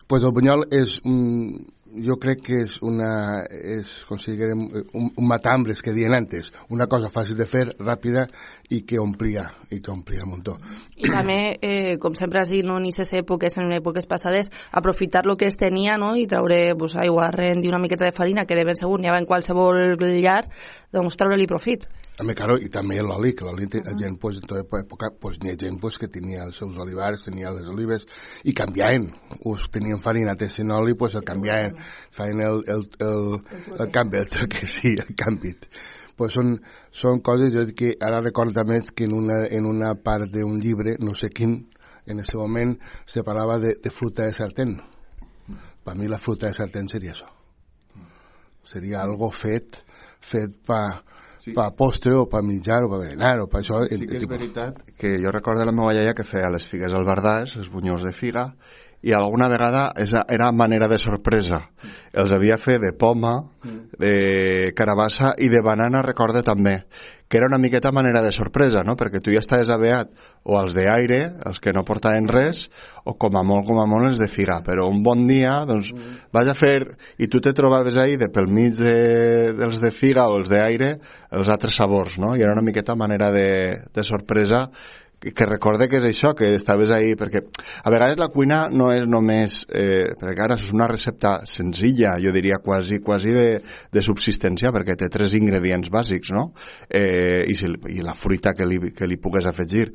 pues 0.09 0.23
el 0.25 0.33
bunyol 0.33 0.63
és 0.73 0.95
un, 1.05 1.53
jo 2.05 2.17
crec 2.21 2.41
que 2.45 2.59
és 2.63 2.75
una, 2.85 3.43
és, 3.49 3.99
considerem, 4.09 4.61
un, 4.93 5.09
un 5.09 5.27
matambres 5.27 5.81
que 5.81 5.93
diuen 5.95 6.15
antes, 6.15 6.51
una 6.69 6.87
cosa 6.91 7.11
fàcil 7.11 7.37
de 7.39 7.47
fer, 7.49 7.65
ràpida 7.79 8.27
i 8.69 8.81
que 8.87 8.99
omplia, 9.01 9.45
i 9.71 9.79
que 9.81 9.91
omplia 9.91 10.25
un 10.25 10.33
muntó. 10.35 10.57
I 10.97 11.09
també, 11.09 11.39
eh, 11.61 11.95
com 12.01 12.15
sempre 12.17 12.41
has 12.41 12.51
dit, 12.53 12.65
no, 12.65 12.77
en 12.77 12.89
aquestes 12.89 13.13
èpoques, 13.21 13.57
en 13.57 13.73
èpoques 13.75 14.07
passades, 14.09 14.51
aprofitar 14.71 15.25
el 15.25 15.37
que 15.37 15.49
es 15.49 15.57
tenia 15.57 15.97
no? 15.97 16.15
i 16.15 16.27
traure 16.27 16.75
pues, 16.77 16.95
aigua 16.99 17.31
rent 17.35 17.63
i 17.63 17.71
una 17.71 17.81
miqueta 17.81 18.05
de 18.05 18.15
farina, 18.15 18.45
que 18.45 18.57
de 18.57 18.67
ben 18.67 18.77
segur 18.77 18.99
n'hi 18.99 19.09
ha 19.09 19.17
en 19.17 19.29
qualsevol 19.29 19.97
llar, 19.99 20.43
doncs 20.93 21.17
treure-li 21.17 21.47
profit. 21.47 21.87
També, 22.19 22.33
claro, 22.35 22.57
i 22.59 22.67
també 22.67 22.97
l'oli, 22.99 23.31
que 23.31 23.45
l'oli, 23.47 23.63
uh 23.63 23.69
-huh. 23.79 23.97
gent, 23.97 24.19
pues, 24.19 24.35
en 24.35 24.47
tota 24.47 24.79
època, 24.83 25.07
pues, 25.17 25.37
n'hi 25.39 25.51
ha 25.51 25.57
gent 25.57 25.79
pues, 25.79 25.97
que 25.97 26.09
tenia 26.09 26.43
els 26.43 26.57
seus 26.57 26.77
olivars, 26.77 27.23
tenia 27.23 27.49
les 27.51 27.67
olives, 27.67 28.05
i 28.43 28.53
canviaven. 28.53 29.13
Us 29.45 29.69
tenien 29.71 30.01
farina, 30.01 30.35
tessin 30.35 30.69
oli, 30.71 30.95
pues 30.95 31.15
el 31.15 31.23
canviaven. 31.23 31.77
Feien 32.11 32.41
el, 32.41 32.61
el, 32.67 32.89
el, 32.99 33.07
el, 33.07 33.79
el 33.79 33.91
canvi, 33.91 34.17
el 34.17 34.49
que 34.49 34.67
sí, 34.77 34.97
el 34.97 35.15
canvi. 35.15 35.55
Pues 36.17 36.33
són, 36.33 36.61
són 36.91 37.21
coses, 37.21 37.53
jo 37.53 37.63
que 37.73 37.95
ara 38.01 38.19
recordo 38.19 38.65
més 38.65 38.91
que 38.91 39.05
en 39.05 39.13
una, 39.13 39.45
en 39.47 39.65
una 39.65 39.95
part 39.95 40.27
d'un 40.29 40.59
llibre, 40.59 40.97
no 40.99 41.15
sé 41.15 41.29
quin, 41.29 41.69
en 42.05 42.19
ese 42.19 42.35
moment 42.35 42.77
se 43.05 43.23
parlava 43.23 43.59
de, 43.59 43.75
de 43.81 43.89
fruta 43.89 44.25
de 44.25 44.33
sartén. 44.33 44.81
Per 45.85 45.95
mi 45.95 46.07
la 46.07 46.19
fruta 46.19 46.47
de 46.47 46.53
sartén 46.53 46.89
seria 46.89 47.13
això. 47.13 47.31
Seria 48.67 49.01
algo 49.01 49.31
fet, 49.31 49.79
fet 50.19 50.51
pa, 50.67 50.99
sí. 51.49 51.55
pa 51.57 51.69
postre 51.75 52.15
o 52.15 52.27
pa 52.31 52.41
menjar 52.45 52.83
o 52.85 52.91
pa 52.91 53.01
berenar 53.01 53.35
o 53.43 53.47
pa 53.51 53.63
això. 53.63 53.81
Sí 53.89 53.99
que 54.05 54.17
és 54.17 54.23
tipus. 54.23 54.35
veritat 54.37 54.83
que 54.99 55.17
jo 55.21 55.33
recordo 55.35 55.65
la 55.67 55.75
meva 55.75 55.93
iaia 55.97 56.15
que 56.17 56.27
feia 56.27 56.51
les 56.53 56.65
figues 56.65 56.93
al 56.93 57.07
bardàs, 57.07 57.57
els 57.59 57.71
bunyols 57.73 58.05
de 58.07 58.13
figa, 58.15 58.49
i 59.01 59.13
alguna 59.13 59.47
vegada 59.47 59.93
era 60.27 60.51
manera 60.51 60.87
de 60.87 60.97
sorpresa. 60.99 61.61
Els 62.11 62.33
havia 62.35 62.57
fet 62.59 62.81
de 62.83 62.91
poma, 62.91 63.37
de 63.99 64.73
carabassa 64.75 65.33
i 65.37 65.47
de 65.47 65.61
banana, 65.63 66.01
recorda 66.03 66.43
també, 66.43 66.81
que 67.29 67.37
era 67.37 67.47
una 67.47 67.59
miqueta 67.61 67.91
manera 67.93 68.21
de 68.25 68.33
sorpresa, 68.35 68.83
no? 68.83 68.97
perquè 68.99 69.21
tu 69.23 69.31
ja 69.31 69.39
estaves 69.39 69.69
aviat 69.71 70.11
o 70.43 70.57
els 70.59 70.73
d'aire, 70.75 71.19
els 71.47 71.61
que 71.63 71.71
no 71.71 71.85
portaven 71.87 72.27
res, 72.27 72.65
o 73.05 73.13
com 73.15 73.37
a 73.37 73.43
molt, 73.45 73.67
com 73.69 73.79
a 73.79 73.87
molt 73.87 74.09
els 74.09 74.19
de 74.19 74.27
figa. 74.27 74.59
Però 74.65 74.89
un 74.89 75.03
bon 75.05 75.27
dia, 75.29 75.61
doncs, 75.69 75.93
vas 76.35 76.49
a 76.49 76.57
fer, 76.57 76.97
i 77.21 77.29
tu 77.31 77.39
te 77.39 77.53
trobaves 77.55 77.95
ahí 78.01 78.17
de 78.19 78.27
pel 78.33 78.49
mig 78.51 78.75
de, 78.81 79.53
dels 79.55 79.79
de 79.79 79.93
figa 79.95 80.27
o 80.27 80.41
els 80.41 80.51
d'aire, 80.51 80.97
els 81.31 81.51
altres 81.53 81.77
sabors, 81.79 82.17
no? 82.19 82.35
I 82.35 82.43
era 82.43 82.57
una 82.57 82.65
miqueta 82.65 82.97
manera 82.99 83.31
de, 83.31 83.51
de 83.93 84.03
sorpresa 84.03 84.67
que 85.19 85.45
recorde 85.45 85.89
que 85.91 85.99
és 85.99 86.05
això, 86.09 86.31
que 86.35 86.53
estaves 86.55 86.91
ahí, 86.95 87.15
perquè 87.19 87.41
a 87.83 87.91
vegades 87.91 88.19
la 88.19 88.29
cuina 88.31 88.61
no 88.71 88.89
és 88.93 89.03
només, 89.07 89.59
eh, 89.67 90.15
perquè 90.19 90.45
ara 90.45 90.55
és 90.55 90.71
una 90.71 90.87
recepta 90.87 91.41
senzilla, 91.49 92.15
jo 92.23 92.31
diria 92.35 92.61
quasi, 92.63 93.01
quasi 93.03 93.35
de, 93.35 93.47
de 93.91 94.05
subsistència, 94.05 94.71
perquè 94.71 94.95
té 94.95 95.11
tres 95.11 95.35
ingredients 95.35 95.91
bàsics, 95.91 96.31
no? 96.31 96.49
Eh, 96.87 97.43
i, 97.47 97.55
si, 97.55 97.67
I 97.67 98.01
la 98.05 98.15
fruita 98.15 98.55
que 98.55 98.67
li, 98.67 98.79
que 98.95 99.07
li 99.07 99.19
pugues 99.19 99.47
afegir 99.49 99.89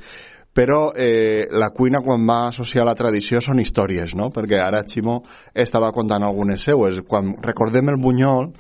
però 0.55 0.93
eh, 0.95 1.49
la 1.51 1.73
cuina 1.75 1.99
quan 1.99 2.23
va 2.29 2.45
associar 2.47 2.85
la 2.87 2.95
tradició 2.95 3.41
són 3.43 3.59
històries, 3.59 4.13
no? 4.15 4.29
Perquè 4.31 4.61
ara 4.63 4.85
Ximo 4.87 5.17
estava 5.51 5.91
contant 5.91 6.23
algunes 6.23 6.63
seues. 6.63 7.01
Quan 7.09 7.33
recordem 7.43 7.91
el 7.91 7.99
bunyol, 7.99 8.53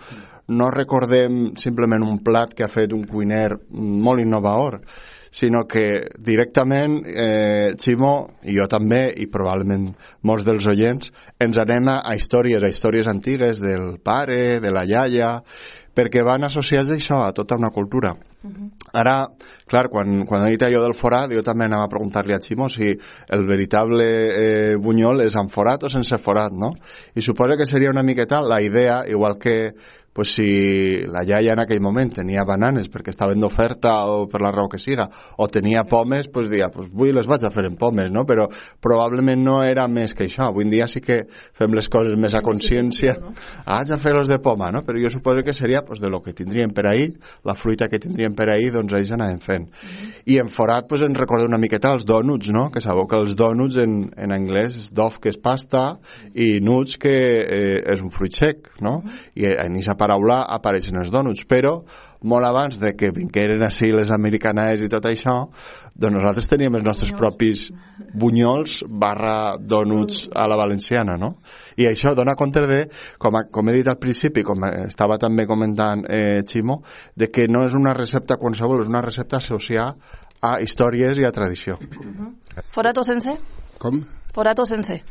no 0.59 0.71
recordem 0.75 1.54
simplement 1.56 2.02
un 2.02 2.18
plat 2.25 2.50
que 2.52 2.66
ha 2.66 2.73
fet 2.73 2.92
un 2.92 3.06
cuiner 3.06 3.54
molt 3.71 4.25
innovador, 4.25 4.80
sinó 5.35 5.64
que 5.67 6.05
directament 6.23 7.00
eh, 7.11 7.75
Ximo, 7.81 8.14
i 8.47 8.55
jo 8.55 8.69
també, 8.71 9.09
i 9.19 9.26
probablement 9.26 9.88
molts 10.23 10.47
dels 10.47 10.67
oients, 10.71 11.11
ens 11.43 11.59
anem 11.59 11.91
a, 11.91 11.97
a 12.07 12.14
històries, 12.14 12.62
a 12.62 12.71
històries 12.71 13.11
antigues 13.11 13.59
del 13.62 13.97
pare, 13.99 14.61
de 14.62 14.71
la 14.71 14.85
iaia, 14.87 15.41
perquè 15.95 16.23
van 16.26 16.47
associats 16.47 16.91
a 16.91 16.95
això, 16.99 17.19
a 17.25 17.35
tota 17.35 17.59
una 17.59 17.73
cultura. 17.75 18.14
Uh 18.45 18.50
-huh. 18.50 18.71
Ara, 18.93 19.29
clar, 19.67 19.88
quan, 19.88 20.25
quan 20.26 20.47
he 20.47 20.50
dit 20.50 20.62
allò 20.62 20.83
del 20.83 20.95
forat, 20.95 21.33
jo 21.33 21.43
també 21.43 21.64
anava 21.64 21.85
a 21.85 21.88
preguntar-li 21.88 22.33
a 22.33 22.38
Ximo 22.38 22.69
si 22.69 22.97
el 23.29 23.47
veritable 23.47 24.05
eh, 24.05 24.76
bunyol 24.76 25.23
és 25.23 25.35
amb 25.35 25.50
forat 25.50 25.83
o 25.83 25.88
sense 25.88 26.19
forat, 26.19 26.53
no? 26.53 26.75
I 27.14 27.23
suposo 27.23 27.57
que 27.57 27.67
seria 27.67 27.91
una 27.91 28.03
miqueta 28.03 28.41
la 28.41 28.61
idea, 28.62 29.05
igual 29.09 29.38
que 29.38 29.75
pues 30.14 30.33
si 30.33 31.02
la 31.11 31.25
iaia 31.26 31.52
en 31.52 31.61
aquell 31.64 31.83
moment 31.83 32.12
tenia 32.14 32.44
bananes 32.47 32.87
perquè 32.88 33.11
estaven 33.11 33.40
d'oferta 33.42 33.92
o 34.06 34.28
per 34.30 34.40
la 34.44 34.52
raó 34.54 34.68
que 34.71 34.78
siga, 34.78 35.09
o 35.42 35.49
tenia 35.50 35.83
pomes, 35.90 36.28
pues 36.30 36.47
dia, 36.52 36.68
pues 36.71 36.87
avui 36.87 37.11
les 37.12 37.26
vaig 37.26 37.42
a 37.42 37.50
fer 37.50 37.66
en 37.66 37.75
pomes, 37.76 38.12
no? 38.14 38.23
Però 38.25 38.47
probablement 38.80 39.42
no 39.42 39.56
era 39.66 39.88
més 39.90 40.14
que 40.14 40.28
això. 40.28 40.47
Avui 40.52 40.68
en 40.68 40.71
dia 40.71 40.87
sí 40.87 41.02
que 41.02 41.25
fem 41.26 41.75
les 41.75 41.90
coses 41.90 42.14
més 42.14 42.37
a 42.38 42.44
consciència. 42.47 43.16
Ah, 43.64 43.80
haig 43.80 43.90
de 43.90 43.99
fer 43.99 44.14
les 44.14 44.30
de 44.30 44.38
poma, 44.38 44.71
no? 44.71 44.85
Però 44.87 45.02
jo 45.02 45.11
suposo 45.11 45.42
que 45.42 45.54
seria 45.54 45.83
pues, 45.85 45.99
de 46.00 46.09
lo 46.12 46.23
que 46.23 46.33
tindríem 46.33 46.71
per 46.71 46.87
ahir, 46.87 47.18
la 47.42 47.56
fruita 47.59 47.90
que 47.90 47.99
tindríem 47.99 48.38
per 48.38 48.49
ahir, 48.52 48.71
doncs 48.76 48.94
ells 48.94 49.11
anaven 49.18 49.42
fent. 49.42 49.66
Mm 49.66 49.75
-hmm. 49.75 50.23
I 50.26 50.38
en 50.38 50.49
forat 50.49 50.87
pues, 50.88 51.02
ens 51.02 51.18
recorda 51.18 51.47
una 51.47 51.59
miqueta 51.59 51.92
els 51.92 52.04
donuts, 52.06 52.50
no? 52.50 52.71
Que 52.71 52.80
sabeu 52.80 53.09
que 53.09 53.16
els 53.16 53.35
donuts 53.35 53.76
en, 53.76 54.12
en 54.16 54.30
anglès 54.30 54.76
és 54.76 54.92
dof, 54.92 55.18
que 55.18 55.28
és 55.28 55.37
pasta, 55.37 55.99
i 56.35 56.61
nuts, 56.61 56.99
que 56.99 57.11
eh, 57.11 57.92
és 57.92 58.00
un 58.00 58.11
fruit 58.11 58.33
sec, 58.33 58.71
no? 58.80 59.02
Mm 59.02 59.09
-hmm. 59.09 59.30
I 59.35 59.44
en 59.59 59.76
aquesta 59.94 60.03
paraula 60.04 60.44
apareixen 60.52 61.00
els 61.00 61.12
donuts, 61.12 61.46
però 61.49 61.78
molt 62.25 62.49
abans 62.49 62.78
de 62.80 62.94
que 62.96 63.11
vingueren 63.12 63.62
així 63.66 63.90
les 63.92 64.11
americanes 64.14 64.80
i 64.84 64.88
tot 64.92 65.04
això, 65.08 65.34
doncs 65.94 66.16
nosaltres 66.16 66.49
teníem 66.49 66.78
els 66.78 66.87
nostres 66.87 67.12
propis 67.16 67.66
bunyols 68.16 68.80
barra 68.88 69.56
donuts 69.61 70.25
a 70.32 70.46
la 70.49 70.56
valenciana, 70.56 71.18
no? 71.20 71.34
I 71.76 71.88
això 71.90 72.14
dona 72.16 72.37
compte 72.38 72.64
de, 72.70 72.80
com, 73.20 73.37
a, 73.37 73.44
com 73.52 73.68
he 73.68 73.76
dit 73.76 73.90
al 73.90 74.00
principi, 74.00 74.44
com 74.46 74.64
estava 74.87 75.18
també 75.20 75.46
comentant 75.46 76.06
eh, 76.08 76.42
Ximo, 76.49 76.80
de 77.14 77.28
que 77.30 77.46
no 77.49 77.66
és 77.68 77.76
una 77.76 77.92
recepta 77.96 78.40
qualsevol, 78.40 78.82
és 78.87 78.92
una 78.92 79.04
recepta 79.04 79.42
associada 79.42 79.94
a 80.44 80.58
històries 80.64 81.20
i 81.20 81.25
a 81.25 81.32
tradició. 81.32 81.76
Uh 81.80 82.04
-huh. 82.04 82.32
Forato 82.73 83.04
sense? 83.04 83.37
Com? 83.78 84.02
Forato 84.34 84.66
sense. 84.66 85.02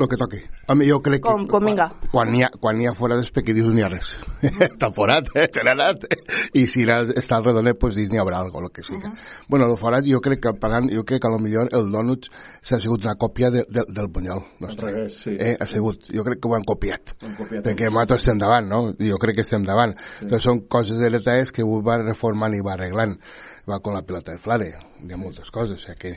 Lo 0.00 0.08
que 0.08 0.16
toqui. 0.16 0.38
Home, 0.72 0.86
jo 0.88 0.96
crec 1.04 1.20
com, 1.20 1.42
que... 1.44 1.52
Com 1.52 1.66
vinga. 1.68 1.90
Quan 2.08 2.30
n'hi 2.32 2.40
ha, 2.40 2.48
quan 2.56 2.78
hi 2.80 2.86
ha 2.88 2.94
perquè 2.96 3.52
dius 3.52 3.68
n'hi 3.76 3.82
ha 3.84 3.90
res. 3.92 4.14
està 4.64 4.88
forat, 4.96 5.28
eh? 5.36 5.44
Anat. 5.60 6.06
I 6.56 6.62
si 6.72 6.86
està 6.88 7.36
al 7.36 7.44
redonet, 7.44 7.76
pues 7.76 7.98
dius 7.98 8.08
n'hi 8.08 8.20
haurà 8.22 8.38
algo, 8.40 8.62
lo 8.64 8.70
que 8.72 8.82
sigui. 8.82 9.04
Uh 9.04 9.10
-huh. 9.10 9.44
Bueno, 9.48 9.66
el 9.68 9.76
forat 9.76 10.08
jo 10.08 10.22
crec 10.24 10.40
que 10.40 10.54
parant, 10.54 10.88
jo 10.88 11.04
crec 11.04 11.20
que 11.20 11.28
a 11.28 11.30
lo 11.30 11.38
millor 11.38 11.68
el 11.72 11.92
donut 11.92 12.30
s'ha 12.62 12.80
sigut 12.80 13.04
una 13.04 13.14
còpia 13.14 13.50
de, 13.50 13.64
de, 13.68 13.84
del 13.88 14.10
punyol. 14.10 14.42
Nostre. 14.60 14.88
Al 14.88 14.94
revés, 14.94 15.20
sí. 15.20 15.36
Eh, 15.38 15.56
ha 15.60 15.66
sigut, 15.66 16.08
jo 16.08 16.24
crec 16.24 16.40
que 16.40 16.48
ho 16.48 16.54
han 16.54 16.64
copiat. 16.64 17.14
Han 17.20 17.36
copiat 17.36 17.66
perquè 17.66 17.90
nosaltres 17.90 18.22
estem 18.22 18.38
davant, 18.38 18.66
no? 18.66 18.94
Jo 18.98 19.18
crec 19.18 19.34
que 19.34 19.42
estem 19.42 19.62
davant. 19.62 19.98
Sí. 19.98 20.24
Entonces 20.24 20.42
són 20.42 20.66
coses 20.66 20.98
hereditàries 20.98 21.52
que 21.52 21.62
ho 21.62 21.82
va 21.82 21.98
reformant 21.98 22.54
i 22.54 22.64
va 22.64 22.72
arreglant 22.72 23.18
va 23.70 23.80
con 23.80 23.94
la 23.94 24.02
pelota 24.02 24.34
de 24.34 24.42
flare, 24.42 24.70
hi 25.00 25.12
ha 25.14 25.18
moltes 25.20 25.50
coses, 25.54 25.78
o 25.78 25.86
sigui 25.86 25.98
que 26.00 26.12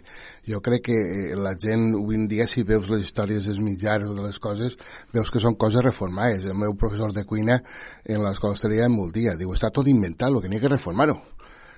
jo 0.49 0.61
crec 0.65 0.87
que 0.89 0.97
eh, 0.97 1.35
la 1.39 1.53
gent 1.59 1.91
avui 1.99 2.17
en 2.19 2.27
dia 2.31 2.47
si 2.49 2.65
veus 2.67 2.89
les 2.91 3.05
històries 3.05 3.45
dels 3.47 3.61
mitjans 3.63 4.09
o 4.09 4.15
de 4.17 4.25
les 4.25 4.39
coses, 4.41 4.77
veus 5.13 5.31
que 5.31 5.41
són 5.43 5.55
coses 5.59 5.85
reformades. 5.85 6.47
El 6.49 6.57
meu 6.59 6.73
professor 6.79 7.13
de 7.13 7.25
cuina 7.29 7.61
en 8.05 8.25
l'escola 8.25 8.57
estaria 8.57 8.89
molt 8.89 9.13
dia, 9.15 9.37
diu, 9.39 9.53
està 9.53 9.71
tot 9.71 9.87
inventat, 9.87 10.31
el 10.33 10.41
que 10.41 10.51
n'hi 10.51 10.59
ha 10.59 10.65
que 10.65 10.75
reformar-ho 10.75 11.21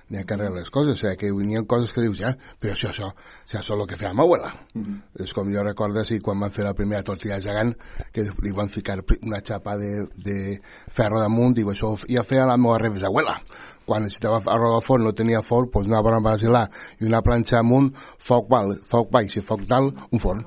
n'hi 0.08 0.20
ha 0.20 0.24
que 0.24 0.34
arreglar 0.34 0.60
les 0.60 0.70
coses, 0.70 0.96
o 0.96 1.00
sigui, 1.00 1.16
que 1.20 1.30
hi 1.30 1.56
ha 1.58 1.64
coses 1.66 1.92
que 1.92 2.04
dius, 2.04 2.18
ja, 2.18 2.32
però 2.60 2.74
això, 2.74 2.90
això, 2.92 3.12
això 3.44 3.60
és 3.60 3.70
el 3.74 3.86
que 3.90 3.98
feia 4.00 4.12
ma 4.14 4.22
abuela. 4.22 4.52
Mm 4.74 4.82
-hmm. 4.82 5.24
És 5.24 5.32
com 5.32 5.52
jo 5.52 5.62
recordo 5.62 6.04
si 6.04 6.20
quan 6.20 6.40
van 6.40 6.50
fer 6.50 6.64
la 6.64 6.74
primera 6.74 7.02
tortilla 7.02 7.40
gegant, 7.40 7.76
que 8.12 8.22
li 8.42 8.52
van 8.52 8.68
ficar 8.68 9.02
una 9.22 9.40
xapa 9.40 9.76
de, 9.76 10.06
de 10.16 10.60
ferro 10.90 11.20
damunt, 11.20 11.54
diu, 11.54 11.70
això 11.70 11.96
ja 12.08 12.22
feia 12.22 12.46
la 12.46 12.56
meva 12.56 12.78
rebisabuela 12.78 13.42
quan 13.86 14.02
necessitava 14.02 14.40
arròs 14.50 14.74
al 14.76 14.84
forn 14.84 15.06
no 15.06 15.12
tenia 15.16 15.42
forn, 15.46 15.70
doncs 15.72 15.88
anava 15.88 16.16
a 16.16 16.20
basilar 16.20 16.64
i 17.00 17.06
una 17.06 17.22
planxa 17.22 17.60
amunt, 17.60 17.92
foc, 18.18 18.48
val, 18.50 18.74
foc 18.90 19.12
baix 19.14 19.38
i 19.38 19.44
foc 19.46 19.62
dalt, 19.70 19.94
un 20.10 20.22
forn. 20.22 20.42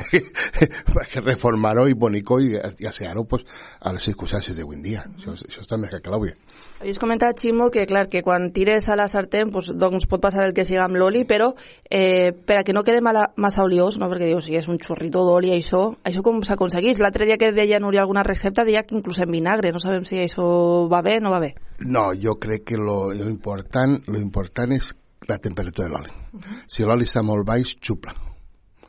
Perquè 0.94 1.24
reformar-ho 1.24 1.86
i 1.88 1.96
bonico 1.96 2.38
i, 2.40 2.52
i 2.52 2.90
assear-ho 2.90 3.24
pues, 3.24 3.46
a 3.80 3.94
les 3.96 4.04
circumstàncies 4.10 4.58
d'avui 4.58 4.82
dia. 4.84 5.06
Això, 5.16 5.38
això 5.48 5.64
està 5.64 5.80
més 5.80 5.94
que 5.94 6.02
clar 6.04 6.20
avui. 6.20 6.34
Havies 6.80 6.96
comentat, 6.96 7.36
Ximo, 7.36 7.68
que 7.68 7.82
clar, 7.84 8.08
que 8.08 8.22
quan 8.24 8.46
tires 8.56 8.86
a 8.88 8.94
la 8.96 9.04
sartén 9.04 9.50
pues, 9.52 9.66
doncs 9.76 10.06
pot 10.08 10.22
passar 10.22 10.46
el 10.46 10.54
que 10.56 10.64
siga 10.64 10.86
amb 10.86 10.96
l'oli, 10.96 11.26
però 11.28 11.50
eh, 11.84 12.32
per 12.32 12.56
a 12.56 12.62
que 12.64 12.72
no 12.72 12.80
quede 12.86 13.02
mala, 13.04 13.26
massa 13.36 13.66
oliós, 13.66 13.98
no? 14.00 14.08
perquè 14.08 14.30
dius, 14.30 14.46
si 14.48 14.56
és 14.56 14.68
un 14.72 14.78
xorrito 14.80 15.20
d'oli, 15.26 15.50
això, 15.52 15.82
això 16.08 16.22
com 16.24 16.40
s'aconseguís? 16.40 17.02
L'altre 17.04 17.28
dia 17.28 17.36
que 17.36 17.52
deia 17.52 17.82
Núria 17.84 18.00
alguna 18.00 18.24
recepta, 18.24 18.64
deia 18.64 18.86
que 18.88 18.96
inclús 18.96 19.20
en 19.20 19.28
vinagre, 19.28 19.74
no 19.76 19.82
sabem 19.84 20.08
si 20.08 20.22
això 20.24 20.48
va 20.88 21.02
bé 21.04 21.18
o 21.20 21.26
no 21.26 21.34
va 21.36 21.42
bé. 21.44 21.52
No, 21.84 22.14
jo 22.16 22.38
crec 22.40 22.64
que 22.72 22.80
lo, 22.80 23.12
lo, 23.12 23.28
important, 23.28 23.98
lo 24.08 24.16
important 24.16 24.72
és 24.72 24.94
la 25.28 25.36
temperatura 25.36 25.90
de 25.90 25.94
l'oli. 25.98 26.16
Si 26.64 26.88
l'oli 26.88 27.04
està 27.04 27.20
molt 27.20 27.44
baix, 27.44 27.76
xupla. 27.76 28.16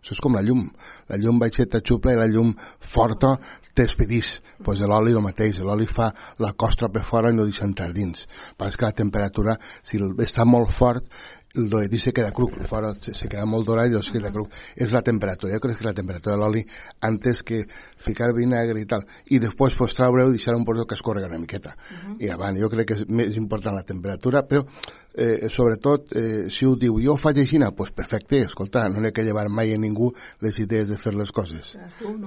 Això 0.01 0.15
és 0.15 0.23
com 0.23 0.33
la 0.33 0.41
llum. 0.41 0.63
La 1.11 1.19
llum 1.19 1.43
baixeta 1.43 1.83
xupla 1.85 2.15
i 2.15 2.17
la 2.17 2.25
llum 2.31 2.55
forta 2.87 3.35
t'expedís. 3.73 4.39
Doncs 4.41 4.65
pues 4.65 4.81
l'oli 4.85 5.15
el 5.17 5.23
mateix. 5.25 5.59
L'oli 5.65 5.87
fa 5.89 6.11
la 6.43 6.53
costra 6.53 6.89
per 6.89 7.03
fora 7.07 7.31
i 7.31 7.37
no 7.37 7.45
deixa 7.47 7.67
entrar 7.67 7.91
dins. 7.93 8.27
Però 8.57 8.71
que 8.71 8.87
la 8.87 8.97
temperatura, 9.03 9.57
si 9.83 10.01
està 10.25 10.45
molt 10.45 10.73
fort, 10.77 11.07
el 11.55 11.69
doretí 11.69 11.99
se 11.99 12.13
queda 12.13 12.31
cru, 12.31 12.47
fora 12.69 12.93
se, 12.95 13.13
se 13.13 13.27
queda 13.27 13.45
molt 13.45 13.67
dorat 13.67 13.91
i 13.91 13.97
es 13.99 14.09
queda 14.11 14.31
cru. 14.31 14.45
És 14.75 14.93
la 14.95 15.01
temperatura, 15.03 15.53
jo 15.53 15.59
crec 15.63 15.81
que 15.81 15.87
la 15.87 15.95
temperatura 15.97 16.37
de 16.37 16.41
l'oli 16.41 16.63
antes 17.07 17.43
que 17.43 17.65
ficar 17.99 18.31
vinagre 18.35 18.79
i 18.79 18.87
tal, 18.87 19.03
i 19.27 19.39
després 19.43 19.75
pues, 19.75 19.95
traure-ho 19.97 20.29
i 20.31 20.37
deixar 20.37 20.55
un 20.55 20.65
porto 20.67 20.85
que 20.87 20.95
escorrega 20.95 21.27
una 21.27 21.41
miqueta. 21.41 21.75
Uh 21.75 21.97
-huh. 21.97 22.15
I 22.23 22.29
avant, 22.29 22.57
jo 22.57 22.69
crec 22.69 22.87
que 22.87 22.93
és 22.93 23.05
més 23.07 23.35
important 23.35 23.75
la 23.75 23.83
temperatura, 23.83 24.47
però 24.47 24.65
eh, 25.13 25.49
sobretot, 25.49 26.11
eh, 26.15 26.49
si 26.49 26.65
ho 26.65 26.75
diu, 26.79 26.99
jo 27.03 27.15
ho 27.15 27.19
faig 27.19 27.41
així, 27.41 27.59
doncs 27.61 27.75
pues 27.77 27.91
perfecte, 27.95 28.41
escolta, 28.45 28.87
no 28.89 29.01
n'he 29.01 29.11
que 29.11 29.25
llevar 29.25 29.49
mai 29.49 29.73
a 29.73 29.79
ningú 29.79 30.11
les 30.41 30.59
idees 30.59 30.89
de 30.89 30.97
fer 30.97 31.13
les 31.15 31.31
coses. 31.31 31.75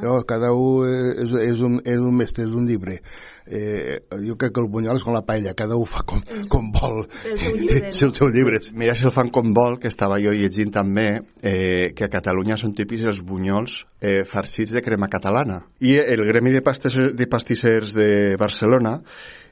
No? 0.02 0.20
Cada 0.28 0.52
un 0.52 0.88
és, 0.88 1.32
és, 1.50 1.62
un, 1.64 1.80
és 1.84 2.00
un 2.00 2.14
mestre, 2.16 2.44
és 2.44 2.54
un 2.54 2.68
llibre. 2.68 2.98
Eh, 3.46 4.00
jo 4.24 4.38
crec 4.40 4.54
que 4.56 4.62
el 4.62 4.70
bunyol 4.72 4.96
és 4.96 5.04
com 5.04 5.12
la 5.12 5.24
paella, 5.26 5.52
cada 5.56 5.76
un 5.76 5.88
fa 5.88 6.00
com, 6.08 6.22
com 6.48 6.70
vol 6.72 7.02
els 7.04 7.98
seus 7.98 8.32
llibres. 8.32 8.70
Mira 8.72 8.96
si 8.96 9.04
el 9.08 9.12
fan 9.12 9.30
com 9.34 9.52
vol, 9.56 9.78
que 9.80 9.90
estava 9.92 10.20
jo 10.22 10.32
llegint 10.32 10.72
també, 10.72 11.08
eh, 11.42 11.92
que 11.96 12.08
a 12.08 12.12
Catalunya 12.12 12.56
són 12.60 12.74
típics 12.76 13.04
els 13.12 13.22
bunyols 13.24 13.82
eh, 14.00 14.22
farcits 14.28 14.72
de 14.72 14.82
crema 14.84 15.10
catalana. 15.12 15.62
I 15.80 15.98
el 16.00 16.24
Gremi 16.24 16.54
de, 16.54 16.64
Pastissers, 16.64 17.14
de 17.16 17.28
Pastissers 17.28 17.96
de 17.96 18.10
Barcelona 18.40 19.00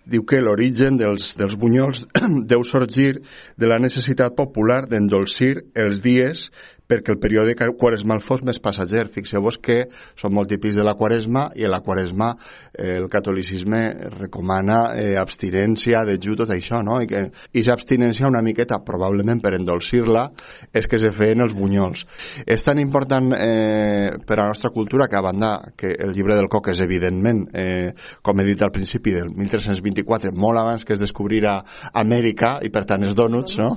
diu 0.09 0.25
que 0.26 0.40
l'origen 0.42 0.99
dels, 1.00 1.35
dels 1.38 1.56
bunyols 1.59 2.06
deu 2.52 2.64
sorgir 2.66 3.23
de 3.56 3.71
la 3.71 3.78
necessitat 3.82 4.37
popular 4.38 4.82
d'endolcir 4.90 5.54
els 5.78 6.02
dies 6.04 6.49
perquè 6.93 7.15
el 7.15 7.21
període 7.21 7.55
quaresmal 7.57 8.21
fos 8.21 8.43
més 8.45 8.59
passager. 8.61 9.07
Fixeu-vos 9.13 9.59
que 9.63 9.87
són 10.19 10.35
molt 10.37 10.51
típics 10.53 10.77
de 10.77 10.85
la 10.85 10.95
quaresma 10.99 11.49
i 11.57 11.65
a 11.65 11.71
la 11.73 11.81
quaresma 11.85 12.33
eh, 12.35 12.99
el 12.99 13.09
catolicisme 13.13 13.81
recomana 14.19 14.93
eh, 14.99 15.15
abstinència, 15.21 16.05
dejú, 16.09 16.37
tot 16.37 16.53
això, 16.53 16.83
no? 16.85 17.01
I 17.01 17.09
que 17.09 17.23
i 17.57 17.65
abstinència 17.73 18.29
una 18.29 18.43
miqueta, 18.45 18.81
probablement 18.85 19.41
per 19.41 19.55
endolcir-la, 19.57 20.27
és 20.75 20.89
que 20.89 21.01
se 21.01 21.13
feien 21.15 21.45
els 21.45 21.57
bunyols. 21.57 22.05
És 22.45 22.65
tan 22.67 22.81
important 22.83 23.33
eh, 23.39 24.13
per 24.27 24.39
a 24.39 24.43
la 24.43 24.51
nostra 24.53 24.73
cultura 24.75 25.09
que 25.09 25.17
a 25.17 25.25
banda 25.25 25.55
que 25.79 25.95
el 25.97 26.13
llibre 26.13 26.37
del 26.37 26.51
coc 26.53 26.73
és 26.75 26.83
evidentment, 26.85 27.47
eh, 27.57 27.93
com 28.23 28.41
he 28.41 28.49
dit 28.49 28.63
al 28.63 28.75
principi, 28.75 29.17
del 29.17 29.33
1324, 29.33 30.35
molt 30.37 30.61
abans 30.61 30.85
que 30.85 30.97
es 30.97 31.03
descobrirà 31.03 31.61
Amèrica 32.03 32.59
i 32.65 32.73
per 32.73 32.85
tant 32.89 33.05
els 33.07 33.17
donuts, 33.17 33.57
no? 33.61 33.77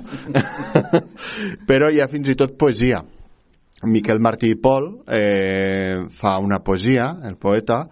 Però 1.70 1.90
hi 1.90 2.02
ha 2.02 2.10
fins 2.12 2.32
i 2.32 2.38
tot 2.38 2.56
poesia 2.58 3.05
Miquel 3.84 4.20
Martí 4.24 4.54
i 4.54 4.56
Pol 4.56 4.86
eh, 5.12 6.06
fa 6.16 6.38
una 6.40 6.62
poesia, 6.64 7.10
el 7.28 7.36
poeta, 7.36 7.82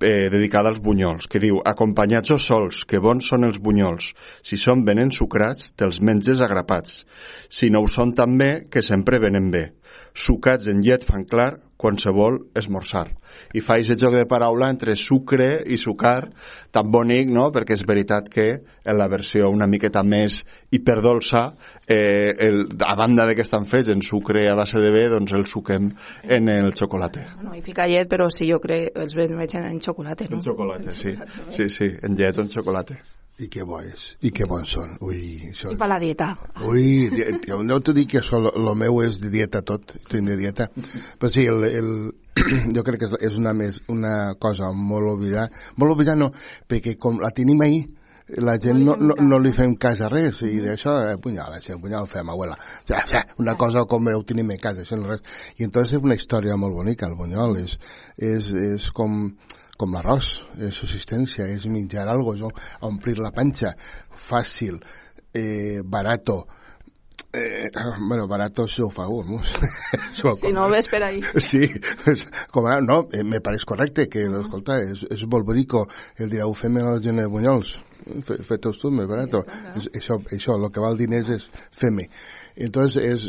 eh, 0.00 0.28
dedicada 0.30 0.72
als 0.72 0.80
bunyols, 0.82 1.28
que 1.30 1.38
diu 1.38 1.60
Acompanyats 1.62 2.32
o 2.34 2.38
sols, 2.42 2.82
que 2.90 2.98
bons 2.98 3.30
són 3.30 3.46
els 3.46 3.60
bunyols. 3.62 4.10
Si 4.42 4.58
són 4.58 4.82
ben 4.84 4.98
ensucrats, 4.98 5.70
te'ls 5.78 6.00
menges 6.02 6.42
agrapats. 6.42 7.04
Si 7.48 7.70
no 7.70 7.84
ho 7.84 7.88
són 7.88 8.16
també, 8.18 8.66
que 8.70 8.82
sempre 8.82 9.22
venen 9.22 9.50
bé. 9.54 9.64
Sucats 10.12 10.66
en 10.66 10.82
llet 10.82 11.06
fan 11.06 11.24
clar 11.24 11.52
qualsevol 11.78 12.40
esmorzar. 12.58 13.06
I 13.54 13.62
fa 13.62 13.76
aquest 13.78 14.02
joc 14.02 14.16
de 14.18 14.26
paraula 14.28 14.68
entre 14.72 14.96
sucre 14.98 15.62
i 15.64 15.78
sucar, 15.78 16.28
tan 16.74 16.90
bonic, 16.90 17.30
no?, 17.30 17.46
perquè 17.54 17.76
és 17.78 17.84
veritat 17.86 18.28
que 18.32 18.48
en 18.58 18.98
la 18.98 19.06
versió 19.08 19.48
una 19.54 19.68
miqueta 19.70 20.02
més 20.02 20.40
hiperdolça, 20.74 21.44
eh, 21.86 22.34
el, 22.48 22.64
a 22.84 22.96
banda 22.98 23.28
de 23.30 23.36
que 23.38 23.46
estan 23.46 23.68
fets 23.70 23.92
en 23.94 24.02
sucre 24.02 24.48
a 24.50 24.56
base 24.58 24.82
de 24.82 24.90
bé, 24.94 25.06
doncs 25.12 25.36
el 25.38 25.46
suquem 25.46 25.92
en 26.24 26.50
el 26.52 26.74
xocolate. 26.74 27.24
No, 27.44 27.54
i 27.54 27.62
fica 27.62 27.86
llet, 27.86 28.10
però 28.10 28.26
sí, 28.34 28.50
jo 28.50 28.58
crec 28.64 28.98
els 28.98 29.14
veig 29.14 29.36
en 29.38 29.80
xocolate, 29.80 30.26
no? 30.32 30.42
En 30.42 30.48
xocolate, 30.50 30.96
sí. 30.98 31.14
Sí, 31.54 31.70
sí, 31.70 31.92
en 32.02 32.18
llet 32.18 32.42
o 32.42 32.44
en 32.44 32.50
xocolate. 32.52 32.98
I 33.38 33.46
que 33.46 33.62
bo 33.62 33.78
és, 33.78 34.04
i 34.26 34.32
que 34.34 34.46
bons 34.50 34.72
són. 34.74 34.96
Ui, 35.06 35.50
això... 35.52 35.70
I 35.70 35.78
per 35.78 35.86
la 35.86 36.00
dieta. 36.02 36.32
Ui, 36.66 37.06
no 37.68 37.76
t'ho 37.78 37.92
dic 37.94 38.08
que 38.10 38.18
això, 38.18 38.40
lo 38.42 38.72
meu 38.74 38.98
és 39.04 39.20
de 39.22 39.30
dieta 39.30 39.60
tot, 39.62 39.94
de 40.10 40.36
dieta. 40.40 40.66
Però 41.20 41.30
sí, 41.30 41.44
el, 41.46 41.62
el, 41.68 41.92
jo 42.74 42.82
crec 42.86 43.04
que 43.04 43.10
és 43.28 43.36
una, 43.38 43.52
més, 43.54 43.78
una 43.94 44.34
cosa 44.42 44.72
molt 44.74 45.12
oblidada. 45.12 45.52
Molt 45.78 45.94
oblidada 45.94 46.18
no, 46.24 46.32
perquè 46.66 46.96
com 46.98 47.22
la 47.22 47.30
tenim 47.36 47.62
ahir, 47.62 47.84
la 48.36 48.58
gent 48.60 48.82
no, 48.84 48.96
no, 49.00 49.14
no 49.24 49.38
li 49.40 49.54
fem 49.56 49.76
cas 49.80 50.02
a 50.04 50.10
res 50.12 50.42
i 50.44 50.58
d'això, 50.60 50.96
eh, 51.06 51.14
punyal, 51.22 51.54
això, 51.56 51.78
punyal 51.80 52.08
fem, 52.10 52.28
abuela. 52.28 52.58
O 52.58 52.90
sea, 52.90 53.22
una 53.38 53.54
cosa 53.56 53.86
com 53.88 54.10
ho 54.10 54.22
tenim 54.26 54.50
a 54.52 54.58
casa, 54.60 54.82
això 54.82 54.98
no 54.98 55.08
res. 55.12 55.22
I 55.56 55.68
entonces 55.68 55.96
és 55.96 56.04
una 56.04 56.18
història 56.18 56.58
molt 56.58 56.76
bonica, 56.76 57.06
el 57.06 57.16
bunyol. 57.16 57.56
És, 57.62 57.78
és, 58.18 58.50
és 58.74 58.90
com 58.90 59.30
com 59.78 59.94
l'arròs, 59.94 60.30
és 60.58 60.76
subsistència, 60.76 61.46
és 61.48 61.66
menjar 61.70 62.08
algo, 62.10 62.34
és 62.34 62.62
omplir 62.84 63.18
la 63.22 63.32
panxa, 63.34 63.74
fàcil, 64.28 64.80
eh, 65.34 65.80
barato, 65.84 66.44
Eh, 67.30 67.70
bueno, 68.08 68.26
barato 68.26 68.66
si 68.66 68.80
ho 68.80 68.88
fa 68.88 69.06
un, 69.06 69.34
¿no? 69.34 69.42
si 70.40 70.50
no 70.50 70.70
ves 70.70 70.88
per 70.88 71.02
ahí. 71.02 71.20
Sí, 71.36 71.60
és, 72.08 72.24
com 72.50 72.64
ara, 72.64 72.80
no, 72.80 73.02
eh, 73.12 73.20
me 73.22 73.42
pareix 73.44 73.66
correcte 73.68 74.08
que, 74.08 74.24
uh 74.24 74.32
-huh. 74.32 74.44
escolta, 74.46 74.78
és, 74.80 75.04
és 75.10 75.26
molt 75.26 75.44
bonico, 75.44 75.86
el 76.16 76.30
dirà, 76.30 76.46
ho 76.48 76.54
fem 76.54 76.78
a 76.78 76.86
la 76.86 77.02
gent 77.02 77.20
de 77.20 77.26
Bunyols, 77.28 77.82
fet-ho 78.48 78.72
tu, 78.72 78.90
més 78.90 79.06
barato. 79.06 79.44
És, 79.76 79.90
això, 79.92 80.18
això, 80.32 80.56
el 80.56 80.70
que 80.72 80.80
val 80.80 80.96
diners 80.96 81.28
és 81.28 81.50
fem-me. 81.70 82.08
Entonces, 82.56 83.02
és, 83.02 83.28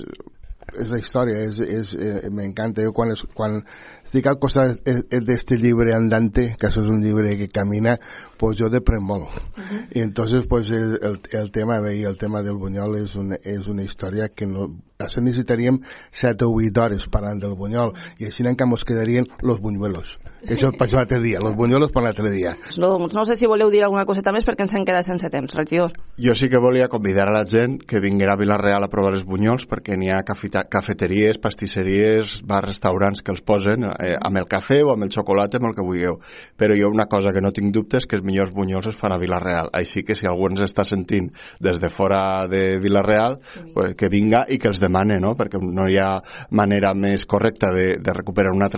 és 0.78 0.90
la 0.90 1.00
història, 1.00 1.38
és, 1.44 1.60
és, 1.60 1.94
eh, 1.94 2.30
m'encanta. 2.30 2.82
Jo 2.82 2.94
quan, 2.94 3.12
es, 3.12 3.24
quan 3.34 3.64
estic 4.10 4.26
al 4.26 4.40
costat 4.42 4.82
d'este 5.28 5.58
llibre 5.62 5.94
andante, 5.94 6.56
que 6.58 6.68
això 6.68 6.82
és 6.82 6.90
un 6.90 7.04
llibre 7.04 7.36
que 7.38 7.48
camina, 7.54 8.00
pues 8.40 8.58
yo 8.58 8.70
depren 8.70 9.04
molt. 9.04 9.30
Uh 9.30 9.62
-huh. 9.62 9.88
Y 9.92 10.00
entonces, 10.00 10.48
pues 10.48 10.72
el, 10.72 11.20
el, 11.32 11.52
tema, 11.52 11.80
veia, 11.80 12.10
el 12.10 12.18
tema 12.18 12.42
del 12.42 12.56
Bunyol 12.56 12.96
és 12.96 13.16
una, 13.16 13.36
és 13.36 13.68
una 13.68 13.84
història 13.84 14.30
que 14.30 14.48
no, 14.48 14.70
això 14.98 15.22
necessitaríem 15.22 15.80
7 16.12 16.46
o 16.46 16.52
8 16.56 16.82
hores 16.82 17.08
parlant 17.08 17.40
del 17.40 17.56
Bunyol, 17.56 17.94
i 18.20 18.26
així 18.26 18.44
en 18.44 18.56
ens 18.60 18.84
quedarien 18.84 19.26
los 19.42 19.60
buñuelos. 19.62 20.20
Sí. 20.44 20.54
Això 20.56 20.72
per 20.72 20.88
l'altre 20.92 21.20
dia, 21.20 21.40
los 21.40 21.56
buñuelos 21.56 21.92
per 21.92 22.04
l'altre 22.04 22.30
dia. 22.32 22.56
No, 22.78 22.88
doncs 22.88 23.14
no 23.14 23.26
sé 23.26 23.36
si 23.36 23.46
voleu 23.46 23.70
dir 23.70 23.84
alguna 23.84 24.06
coseta 24.06 24.32
més 24.32 24.46
perquè 24.46 24.64
ens 24.64 24.74
en 24.74 24.86
queda 24.86 25.04
sense 25.04 25.30
temps, 25.30 25.56
regidor. 25.56 25.92
Jo 26.18 26.36
sí 26.36 26.50
que 26.50 26.58
volia 26.58 26.88
convidar 26.88 27.28
a 27.28 27.32
la 27.32 27.46
gent 27.46 27.80
que 27.84 28.00
vinguera 28.00 28.34
a 28.34 28.40
Vilareal 28.40 28.84
a 28.84 28.90
provar 28.90 29.14
els 29.14 29.26
bunyols 29.26 29.68
perquè 29.68 29.98
n'hi 29.98 30.12
ha 30.12 30.24
cafeteries, 30.24 31.40
pastisseries, 31.40 32.42
bars, 32.44 32.68
restaurants 32.68 33.22
que 33.22 33.32
els 33.32 33.42
posen 33.42 33.84
eh, 34.00 34.16
amb 34.16 34.42
el 34.42 34.48
cafè 34.50 34.82
o 34.84 34.94
amb 34.94 35.06
el 35.06 35.14
xocolata, 35.14 35.60
amb 35.60 35.70
el 35.70 35.76
que 35.78 35.86
vulgueu. 35.86 36.20
Però 36.58 36.76
jo 36.78 36.90
una 36.90 37.08
cosa 37.12 37.34
que 37.34 37.42
no 37.42 37.52
tinc 37.56 37.74
dubtes 37.76 38.08
que 38.08 38.18
els 38.18 38.26
millors 38.26 38.52
bunyols 38.56 38.90
es 38.92 38.98
fan 39.00 39.14
a 39.14 39.20
Vilareal. 39.22 39.72
Així 39.76 40.04
que 40.04 40.16
si 40.16 40.28
algú 40.28 40.50
ens 40.50 40.64
està 40.66 40.86
sentint 40.88 41.30
des 41.60 41.80
de 41.82 41.90
fora 41.90 42.48
de 42.48 42.80
Vilareal, 42.80 43.40
pues, 43.74 43.96
que 44.00 44.10
vinga 44.10 44.46
i 44.50 44.60
que 44.60 44.70
els 44.72 44.82
demane, 44.82 45.20
no? 45.20 45.36
perquè 45.40 45.62
no 45.62 45.88
hi 45.90 45.98
ha 46.02 46.12
manera 46.56 46.94
més 46.98 47.26
correcta 47.30 47.72
de, 47.76 47.98
de 48.02 48.16
recuperar 48.16 48.54
una, 48.56 48.70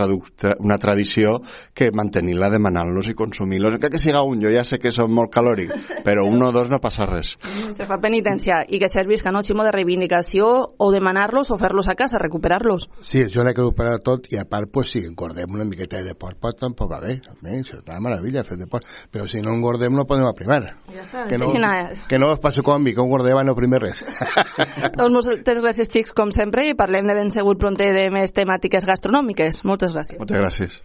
una 0.60 0.78
tradició 0.78 1.40
que 1.74 1.92
mantenir-la 1.96 2.52
demanant-los 2.54 3.12
i 3.12 3.18
consumir-los. 3.18 3.80
Que, 3.82 3.92
que 3.94 4.02
siga 4.02 4.24
un, 4.28 4.42
jo 4.44 4.52
ja 4.54 4.66
sé 4.68 4.80
que 4.82 4.94
són 4.94 5.14
molt 5.14 5.34
calòrics, 5.34 5.92
però 6.08 6.26
un 6.28 6.44
o 6.44 6.52
dos 6.56 6.72
no 6.72 6.82
passa 6.84 7.08
res. 7.10 7.36
Se 7.78 7.88
fa 7.90 8.00
penitència 8.04 8.64
i 8.68 8.82
que 8.82 8.90
servisca 8.92 9.34
no 9.34 9.44
ximo 9.46 9.66
de 9.68 9.74
reivindicació 9.76 10.48
o 10.78 10.92
demanar-los 10.94 11.52
o 11.52 11.60
fer-los 11.62 11.90
a 11.92 11.96
casa, 12.00 12.22
recuperar-los. 12.22 12.90
Sí, 13.02 13.26
això 13.26 13.46
n'he 13.46 13.56
que 13.56 13.64
recuperar 13.64 14.00
tot 14.04 14.28
i 14.32 14.40
a 14.42 14.46
part, 14.50 14.72
pues, 14.72 14.92
si 14.92 15.04
engordem 15.12 15.58
una 15.58 15.68
miqueta 15.68 16.02
de 16.04 16.16
porc, 16.16 16.40
pues, 16.42 16.58
tampoc 16.60 16.92
va 16.92 17.02
bé. 17.04 17.18
Bé, 17.42 17.58
això 17.60 17.80
està 17.80 17.98
de 17.98 18.04
meravella 18.04 18.46
fer 18.48 18.58
de 18.60 18.68
porc, 18.72 18.88
però 19.12 19.28
si 19.30 19.44
no 19.44 19.54
engordem 19.56 19.96
no 19.98 20.08
podem 20.10 20.28
aprimar. 20.30 20.64
Ja 20.94 21.04
està. 21.04 21.26
Que 21.30 21.38
no, 21.42 21.52
que 22.10 22.22
no 22.22 22.32
us 22.32 22.42
passi 22.44 22.64
com 22.66 22.80
a 22.80 22.82
mi, 22.82 22.96
que 22.96 23.04
engordem 23.04 23.44
no 23.46 23.58
primer 23.58 23.84
res. 23.84 24.02
doncs 25.00 25.14
moltes 25.14 25.62
gràcies, 25.62 25.92
xics, 25.92 26.16
com 26.18 26.34
sempre, 26.36 26.66
i 26.70 26.78
parlem 26.78 27.10
de 27.10 27.18
ben 27.18 27.32
segur 27.36 27.58
pronter 27.62 27.92
de 27.98 28.10
més 28.14 28.34
temàtiques 28.36 28.88
gastronòmiques. 28.88 29.64
Moltes 29.68 29.94
gràcies. 29.96 30.20
Moltes 30.22 30.42
gràcies. 30.42 30.82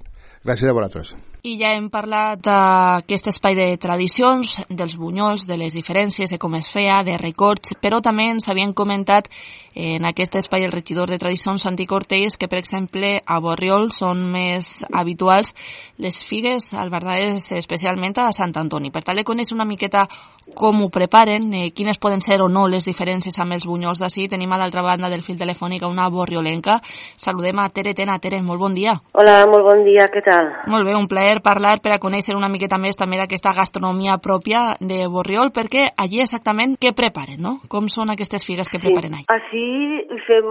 Gràcies 0.47 0.71
a 0.71 0.75
vosaltres. 0.77 1.09
I 1.47 1.57
ja 1.59 1.73
hem 1.75 1.89
parlat 1.91 2.39
d'aquest 2.47 3.33
espai 3.33 3.57
de 3.59 3.67
tradicions, 3.83 4.61
dels 4.69 4.95
bunyols, 4.99 5.47
de 5.49 5.59
les 5.59 5.75
diferències, 5.75 6.31
de 6.31 6.39
com 6.43 6.55
es 6.59 6.69
feia, 6.71 7.01
de 7.07 7.17
records, 7.19 7.75
però 7.83 7.99
també 8.03 8.29
ens 8.31 8.47
havien 8.51 8.75
comentat 8.75 9.31
en 9.77 10.07
aquest 10.09 10.39
espai 10.41 10.65
el 10.65 10.73
regidor 10.73 11.11
de 11.13 11.19
tradicions 11.21 11.63
Santi 11.63 11.85
Cortés 11.87 12.39
que, 12.41 12.49
per 12.49 12.59
exemple, 12.59 13.21
a 13.21 13.37
Borriol 13.45 13.91
són 13.93 14.23
més 14.33 14.81
habituals 14.89 15.53
les 16.01 16.23
figues 16.25 16.73
albardades 16.73 17.51
especialment 17.53 18.17
a 18.25 18.31
Sant 18.33 18.57
Antoni. 18.57 18.91
Per 18.91 19.05
tal 19.05 19.21
de 19.21 19.27
conèixer 19.29 19.53
una 19.55 19.69
miqueta 19.69 20.07
com 20.55 20.81
ho 20.81 20.89
preparen, 20.95 21.53
eh, 21.53 21.73
quines 21.75 21.99
poden 21.99 22.23
ser 22.23 22.41
o 22.41 22.49
no 22.49 22.69
les 22.71 22.87
diferències 22.87 23.37
amb 23.43 23.53
els 23.53 23.67
bunyols 23.67 24.01
d'ací, 24.01 24.29
tenim 24.31 24.53
a 24.53 24.59
l'altra 24.61 24.83
banda 24.83 25.11
del 25.11 25.25
fil 25.27 25.37
telefònic 25.37 25.83
una 25.85 26.09
borriolenca. 26.09 26.81
Saludem 27.17 27.59
a 27.59 27.69
Tere 27.69 27.93
Tena. 27.95 28.19
Tere, 28.19 28.41
molt 28.43 28.61
bon 28.61 28.75
dia. 28.75 28.95
Hola, 29.13 29.45
molt 29.51 29.65
bon 29.67 29.85
dia, 29.85 30.07
què 30.09 30.23
tal? 30.25 30.53
Molt 30.73 30.87
bé, 30.87 30.95
un 30.97 31.09
plaer 31.11 31.43
parlar 31.43 31.81
per 31.83 31.93
a 31.93 31.99
conèixer 31.99 32.37
una 32.37 32.49
miqueta 32.49 32.79
més 32.79 32.97
també 32.97 33.19
d'aquesta 33.19 33.53
gastronomia 33.53 34.17
pròpia 34.23 34.77
de 34.81 35.07
Borriol, 35.11 35.53
perquè 35.53 35.91
allí 35.97 36.23
exactament 36.23 36.79
què 36.81 36.95
preparen, 36.95 37.43
no? 37.43 37.59
Com 37.69 37.91
són 37.93 38.15
aquestes 38.15 38.47
figues 38.47 38.71
que 38.71 38.81
preparen 38.81 39.19
allà? 39.19 39.27
Així 39.35 39.66
aquí 39.67 40.21
fem 40.27 40.47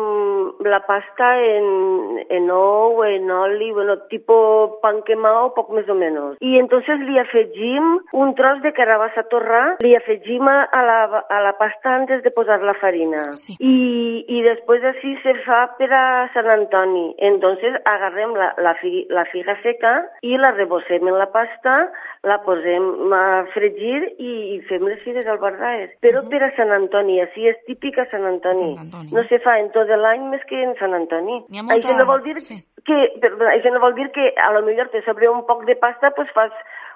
la 0.65 0.79
pasta 0.85 1.39
en, 1.39 2.19
en 2.29 2.49
ou, 2.51 3.03
en 3.05 3.31
oli, 3.31 3.71
bueno, 3.71 3.97
tipo 4.09 4.79
pan 4.81 5.01
quemado, 5.07 5.53
poc 5.55 5.71
més 5.75 5.87
o 5.89 5.95
menys. 5.95 6.37
I 6.41 6.59
entonces 6.59 6.99
li 7.07 7.17
afegim 7.19 7.99
un 8.13 8.33
tros 8.35 8.61
de 8.63 8.71
carabassa 8.75 9.25
torrà, 9.31 9.77
li 9.83 9.95
afegim 9.95 10.47
a 10.47 10.81
la, 10.87 10.99
a 11.29 11.41
la 11.43 11.53
pasta 11.59 11.95
antes 11.95 12.23
de 12.23 12.31
posar 12.31 12.61
la 12.63 12.75
farina. 12.81 13.35
Sí. 13.39 13.55
I, 13.59 14.25
i 14.27 14.41
després 14.45 14.83
així 14.91 15.15
se 15.23 15.35
fa 15.45 15.65
per 15.79 15.91
a 15.95 16.05
Sant 16.35 16.49
Antoni. 16.51 17.07
Entonces 17.17 17.77
agarrem 17.85 18.35
la, 18.37 18.51
la, 18.61 18.75
fi, 18.81 19.05
la 19.09 19.25
figa 19.31 19.57
seca 19.63 19.97
i 20.23 20.37
la 20.39 20.53
rebossem 20.55 21.07
en 21.07 21.19
la 21.19 21.29
pasta, 21.33 21.85
la 22.25 22.39
posem 22.45 23.13
a 23.13 23.23
fregir 23.53 23.99
i, 24.17 24.31
i 24.55 24.59
fem 24.69 24.85
les 24.89 25.01
figues 25.05 25.27
albardaes. 25.29 25.91
Però 26.01 26.23
per 26.29 26.41
a 26.43 26.51
Sant 26.57 26.71
Antoni, 26.73 27.19
així 27.21 27.47
és 27.51 27.57
típic 27.69 27.99
a 28.01 28.07
Sant 28.11 28.25
Antoni. 28.25 28.71
Sant 28.75 28.87
Antoni. 28.87 29.11
No 29.13 29.23
se 29.29 29.39
fa 29.45 29.59
en 29.61 29.69
tot 29.75 29.87
l'any 29.89 30.25
més 30.31 30.41
que 30.49 30.61
en 30.63 30.73
Sant 30.79 30.93
Antoni. 30.97 31.43
Molta- 31.49 31.75
Això 31.77 31.97
no 31.97 32.07
vol 32.09 32.23
dir 32.25 32.39
sí. 32.41 32.57
que, 32.85 32.97
perdona, 33.21 33.53
això 33.55 33.71
no 33.73 33.79
vol 33.83 33.93
dir 33.95 34.09
que 34.15 34.31
a 34.41 34.51
lo 34.57 34.63
millor 34.65 34.89
te 34.89 35.03
sobre 35.05 35.29
un 35.29 35.45
poc 35.45 35.65
de 35.69 35.75
pasta 35.75 36.11
pues 36.17 36.31
fas 36.33 36.51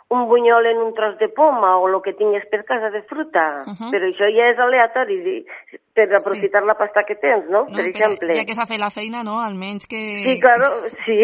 un 0.10 0.24
bunyol 0.28 0.66
en 0.66 0.78
un 0.82 0.94
tros 0.98 1.20
de 1.20 1.28
poma 1.30 1.78
o 1.78 1.88
el 1.88 2.02
que 2.02 2.14
tingues 2.18 2.44
per 2.50 2.64
casa 2.66 2.90
de 2.90 3.04
fruta. 3.04 3.62
Mhm. 3.68 3.92
Però 3.94 4.08
això 4.10 4.26
ja 4.34 4.50
és 4.50 4.58
aleatori 4.58 5.46
per 5.94 6.08
aprofitar 6.16 6.64
la 6.66 6.74
pasta 6.74 7.04
que 7.06 7.14
tens, 7.22 7.46
no? 7.50 7.66
No, 7.70 7.76
per 7.76 7.86
exemple. 7.86 8.34
ja 8.34 8.46
que 8.46 8.56
s'ha 8.58 8.66
fet 8.66 8.80
la 8.82 8.90
feina, 8.90 9.22
no? 9.24 9.40
Almenys 9.40 9.86
que... 9.86 10.02
Sí, 10.26 10.40
claro, 10.42 10.72
sí. 11.06 11.20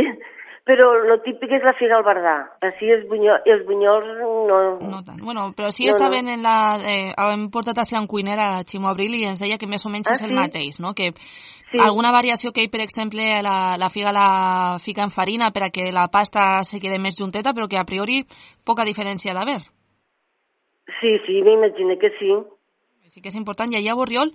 Però 0.65 0.85
lo 1.05 1.19
típic 1.21 1.51
és 1.53 1.61
la 1.61 1.75
figa 1.77 1.99
al 1.99 2.03
bardà. 2.07 2.31
Així 2.65 2.87
els, 2.89 3.03
bunyol, 3.09 3.37
els 3.45 3.61
bunyols 3.67 4.07
no... 4.49 4.59
No 4.81 5.01
tant. 5.05 5.19
Bueno, 5.21 5.51
però 5.53 5.69
sí 5.69 5.85
No, 5.85 5.91
està 5.93 6.07
no. 6.09 6.15
ben 6.15 6.27
en 6.33 6.41
la... 6.41 6.55
Eh, 6.81 7.11
hem 7.13 7.51
portat 7.53 7.77
a 7.77 7.85
ser 7.85 7.99
un 7.99 8.07
cuiner 8.09 8.39
a 8.41 8.63
Ximo 8.65 8.89
Abril 8.89 9.13
i 9.13 9.27
ens 9.29 9.37
deia 9.37 9.59
que 9.61 9.67
més 9.69 9.85
o 9.85 9.91
menys 9.93 10.09
Ah, 10.09 10.15
és 10.17 10.23
el 10.25 10.33
sí? 10.33 10.39
mateix, 10.39 10.79
no? 10.81 10.95
Que 10.97 11.11
Sí. 11.71 11.77
alguna 11.81 12.11
variació 12.13 12.51
que 12.53 12.61
ell, 12.63 12.69
per 12.71 12.79
exemple, 12.81 13.21
la, 13.43 13.75
la 13.77 13.89
figa 13.89 14.11
la 14.13 14.77
fica 14.81 15.03
en 15.03 15.09
farina 15.11 15.51
per 15.51 15.63
a 15.65 15.69
que 15.69 15.91
la 15.91 16.07
pasta 16.13 16.63
se 16.63 16.79
quede 16.79 16.99
més 17.01 17.15
junteta, 17.19 17.53
però 17.53 17.67
que 17.67 17.77
a 17.77 17.85
priori 17.85 18.23
poca 18.63 18.85
diferència 18.85 19.33
ha 19.33 19.35
d'haver. 19.37 19.61
Sí, 21.01 21.11
sí, 21.25 21.41
m'imagino 21.41 21.97
que 21.99 22.09
sí. 22.19 22.29
Sí 23.09 23.21
que 23.21 23.29
és 23.29 23.35
important. 23.35 23.71
I 23.73 23.77
allà 23.81 23.91
a 23.93 23.97
Borriol 23.97 24.31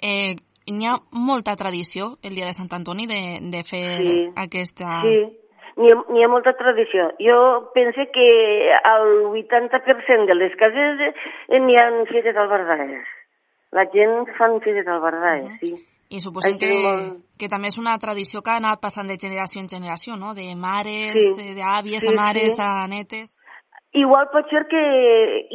eh, 0.00 0.36
n'hi 0.70 0.86
ha 0.86 0.96
molta 1.12 1.56
tradició 1.56 2.18
el 2.22 2.34
dia 2.36 2.46
de 2.46 2.54
Sant 2.56 2.70
Antoni 2.72 3.06
de, 3.06 3.20
de 3.52 3.62
fer 3.64 3.84
Sí. 4.00 4.14
aquesta... 4.36 5.00
Sí, 5.04 5.16
n'hi 5.76 5.90
ha, 5.92 5.96
ha 6.26 6.28
molta 6.28 6.52
tradició. 6.54 7.10
Jo 7.18 7.70
penso 7.74 8.00
que 8.12 8.70
el 8.70 9.08
80% 9.32 10.26
de 10.26 10.34
les 10.34 10.54
cases 10.56 11.00
eh, 11.48 11.60
n'hi 11.60 11.76
ha 11.76 11.88
figues 12.10 12.36
albardades. 12.36 13.06
La 13.72 13.86
gent 13.90 14.28
fan 14.38 14.60
figues 14.60 14.86
albardades, 14.86 15.48
sí. 15.60 15.74
I 16.14 16.20
suposem 16.20 16.58
que, 16.60 16.68
molt- 16.68 17.14
que 17.40 17.48
també 17.48 17.68
és 17.72 17.78
una 17.80 17.96
tradició 17.98 18.42
que 18.44 18.50
ha 18.52 18.58
anat 18.60 18.78
passant 18.80 19.08
de 19.08 19.16
generació 19.18 19.60
en 19.62 19.68
generació, 19.68 20.14
no? 20.16 20.34
De 20.34 20.54
mares, 20.54 21.14
Sí. 21.34 21.42
eh, 21.42 21.54
d'àvies 21.56 22.02
Sí, 22.04 22.08
a 22.08 22.12
mares, 22.12 22.54
sí. 22.56 22.62
a 22.62 22.86
netes... 22.86 23.30
Igual 23.94 24.26
pot 24.32 24.48
ser 24.50 24.66
que 24.66 24.80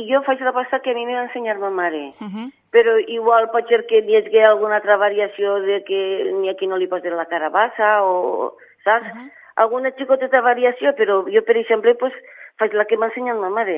jo 0.08 0.21
faig 0.23 0.39
la 0.41 0.53
pasta 0.55 0.79
que 0.79 0.91
a 0.91 0.93
mi 0.95 1.05
m'ha 1.05 1.25
ensenyat 1.27 1.58
ma 1.60 1.69
mare, 1.69 2.13
Uh 2.23 2.27
-huh. 2.27 2.47
però 2.71 2.95
igual 3.08 3.49
pot 3.51 3.67
ser 3.67 3.86
que 3.86 3.99
hi 3.99 4.15
hagi 4.15 4.39
alguna 4.47 4.77
altra 4.77 4.95
variació 4.97 5.60
de 5.60 5.84
que 5.84 6.32
n'hi 6.39 6.49
ha 6.49 6.55
qui 6.55 6.65
no 6.67 6.77
li 6.77 6.88
posen 6.88 7.15
la 7.17 7.25
carabassa 7.25 8.03
o, 8.03 8.55
saps? 8.84 9.08
Uh 9.08 9.12
-huh. 9.12 9.32
Alguna 9.60 9.91
xicoteta 9.98 10.39
variació, 10.45 10.93
però 10.95 11.22
jo, 11.28 11.41
per 11.45 11.58
exemple, 11.60 11.95
pues, 12.00 12.13
faig 12.60 12.74
la 12.78 12.86
que 12.88 12.98
m'ha 12.98 13.10
ensenyat 13.12 13.38
ma 13.41 13.50
mare. 13.52 13.76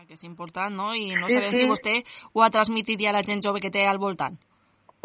El 0.00 0.06
que 0.08 0.14
és 0.16 0.24
important, 0.24 0.72
no? 0.74 0.94
I 0.96 1.12
no 1.14 1.28
Sí, 1.28 1.36
sabem 1.36 1.52
sí. 1.54 1.62
si 1.62 1.68
vostè 1.68 1.94
ho 2.32 2.42
ha 2.42 2.50
transmitit 2.50 3.00
ja 3.00 3.10
a 3.12 3.18
la 3.18 3.22
gent 3.26 3.44
jove 3.44 3.60
que 3.60 3.70
té 3.70 3.84
al 3.86 3.98
voltant. 4.02 4.38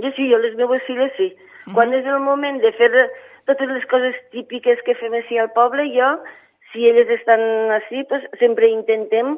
Jo 0.01 0.09
sí, 0.15 0.29
jo 0.31 0.37
les 0.39 0.55
meves 0.55 0.81
filles 0.87 1.11
sí. 1.17 1.33
Mhm. 1.67 1.73
Quan 1.75 1.93
és 1.93 2.05
el 2.05 2.19
moment 2.23 2.61
de 2.63 2.71
fer 2.79 2.89
totes 3.45 3.67
les 3.67 3.85
coses 3.91 4.15
típiques 4.31 4.79
que 4.85 4.95
fem 4.95 5.13
així 5.13 5.37
al 5.37 5.51
poble, 5.51 5.83
jo, 5.93 6.09
si 6.71 6.87
elles 6.87 7.09
estan 7.19 7.41
així, 7.71 8.03
pues, 8.09 8.23
sempre 8.39 8.69
intentem 8.69 9.37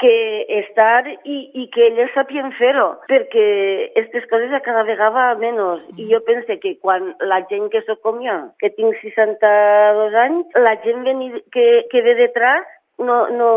que 0.00 0.14
estar 0.60 1.04
i, 1.08 1.38
i 1.60 1.66
que 1.74 1.86
elles 1.90 2.10
sapien 2.16 2.50
fer-ho, 2.56 2.88
perquè 3.10 3.46
aquestes 3.90 4.26
coses 4.32 4.52
a 4.56 4.62
cada 4.64 4.82
vegada 4.88 5.34
menys. 5.40 5.84
I 6.00 6.08
jo 6.10 6.22
penso 6.26 6.56
que 6.62 6.76
quan 6.80 7.12
la 7.20 7.42
gent 7.52 7.68
que 7.72 7.84
sóc 7.86 8.00
com 8.06 8.20
jo, 8.24 8.36
que 8.62 8.72
tinc 8.76 8.96
62 9.04 10.18
anys, 10.24 10.60
la 10.66 10.76
gent 10.84 11.04
veni, 11.06 11.32
que, 11.52 11.66
que 11.92 12.04
ve 12.06 12.16
detrás 12.18 12.64
no, 13.00 13.28
no, 13.32 13.48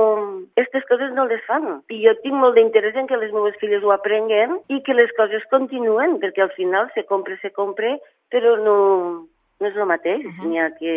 aquestes 0.56 0.86
coses 0.88 1.12
no 1.14 1.26
les 1.28 1.44
fan. 1.48 1.68
I 1.92 2.00
jo 2.06 2.16
tinc 2.24 2.38
molt 2.40 2.56
d'interès 2.58 2.96
en 3.00 3.10
que 3.10 3.20
les 3.20 3.34
meves 3.36 3.58
filles 3.62 3.84
ho 3.84 3.92
aprenguen 3.96 4.58
i 4.72 4.80
que 4.86 4.96
les 4.96 5.12
coses 5.20 5.44
continuen, 5.52 6.18
perquè 6.24 6.46
al 6.46 6.54
final 6.56 6.90
se 6.96 7.04
compra, 7.10 7.38
se 7.42 7.52
compra, 7.56 7.92
però 8.32 8.56
no, 8.64 8.78
no 9.60 9.70
és 9.70 9.76
el 9.76 9.90
mateix. 9.90 10.24
Uh 10.24 10.32
-huh. 10.32 10.50
N'hi 10.50 10.60
ha 10.60 10.70
que, 10.80 10.96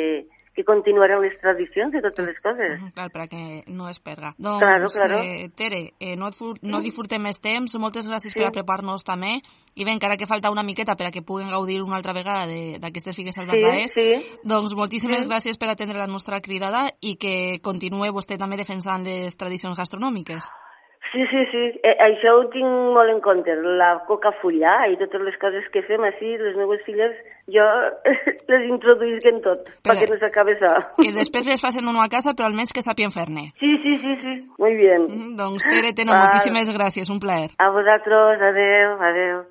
que 0.56 0.64
continuaran 0.64 1.20
les 1.20 1.38
tradicions 1.38 1.92
de 1.92 2.00
totes 2.00 2.24
les 2.26 2.40
coses. 2.40 2.80
-huh, 2.80 2.92
clar, 2.94 3.10
perquè 3.12 3.62
no 3.68 3.88
es 3.90 4.00
perga. 4.00 4.34
Doncs, 4.38 4.58
Claro, 4.58 4.86
claro. 4.88 5.18
Eh, 5.22 5.50
Tere, 5.54 5.92
eh, 6.00 6.16
no, 6.16 6.28
et 6.28 6.34
fur, 6.34 6.56
no 6.62 6.80
li 6.80 6.90
furtem 6.90 7.20
més 7.22 7.38
temps, 7.40 7.76
moltes 7.78 8.08
gràcies 8.08 8.32
Sí. 8.32 8.38
per 8.38 8.46
apropar-nos 8.48 9.04
també, 9.04 9.42
i 9.74 9.84
bé, 9.84 9.92
encara 9.92 10.16
que 10.16 10.26
falta 10.26 10.50
una 10.50 10.62
miqueta 10.62 10.96
per 10.96 11.08
a 11.08 11.10
que 11.10 11.20
puguen 11.22 11.50
gaudir 11.50 11.82
una 11.82 11.96
altra 11.96 12.14
vegada 12.14 12.46
de- 12.46 12.78
d'aquestes 12.80 13.14
figues 13.14 13.36
al 13.38 13.46
Verdaès, 13.46 13.92
sí. 13.92 14.24
doncs 14.42 14.74
moltíssimes 14.74 15.20
Sí. 15.20 15.26
gràcies 15.26 15.58
per 15.58 15.68
atendre 15.68 15.98
la 15.98 16.06
nostra 16.06 16.40
cridada 16.40 16.90
i 17.00 17.16
que 17.16 17.60
continue 17.62 18.10
vostè 18.10 18.38
també 18.38 18.56
defensant 18.56 19.04
les 19.04 19.36
tradicions 19.36 19.76
gastronòmiques. 19.76 20.48
Sí, 21.16 21.24
sí, 21.30 21.42
sí. 21.50 21.60
Eh, 21.80 21.94
això 22.04 22.34
ho 22.36 22.42
tinc 22.52 22.68
molt 22.92 23.08
en 23.08 23.22
compte. 23.24 23.54
La 23.80 23.94
coca 24.04 24.34
fullà 24.42 24.74
i 24.92 24.98
totes 25.00 25.22
les 25.24 25.36
coses 25.40 25.64
que 25.72 25.80
fem 25.88 26.04
així, 26.04 26.34
les 26.36 26.56
meves 26.60 26.82
filles, 26.84 27.14
jo 27.48 27.64
les 28.52 28.66
introduïsc 28.68 29.24
en 29.30 29.38
tot, 29.40 29.62
Però- 29.64 29.94
perquè 29.94 30.10
no 30.10 30.18
s'acabi 30.20 30.56
això. 30.58 30.72
Que 31.00 31.14
després 31.16 31.48
les 31.48 31.62
facin 31.64 31.88
uno 31.88 32.02
a 32.04 32.08
casa, 32.12 32.34
però 32.36 32.50
almenys 32.50 32.74
que 32.76 32.84
sàpien 32.84 33.14
fer-ne. 33.14 33.46
Sí, 33.62 33.72
sí, 33.86 33.96
sí, 34.02 34.12
sí. 34.26 34.34
Muy 34.60 34.76
bien. 34.76 35.06
Mm, 35.08 35.36
Doncs 35.40 35.64
Tere, 35.64 35.94
Val. 36.04 36.20
moltíssimes 36.26 36.68
gràcies, 36.76 37.08
un 37.08 37.20
plaer. 37.22 37.48
A 37.56 37.70
vosaltres, 37.72 38.44
adeu, 38.52 38.98
adeu. 39.00 39.38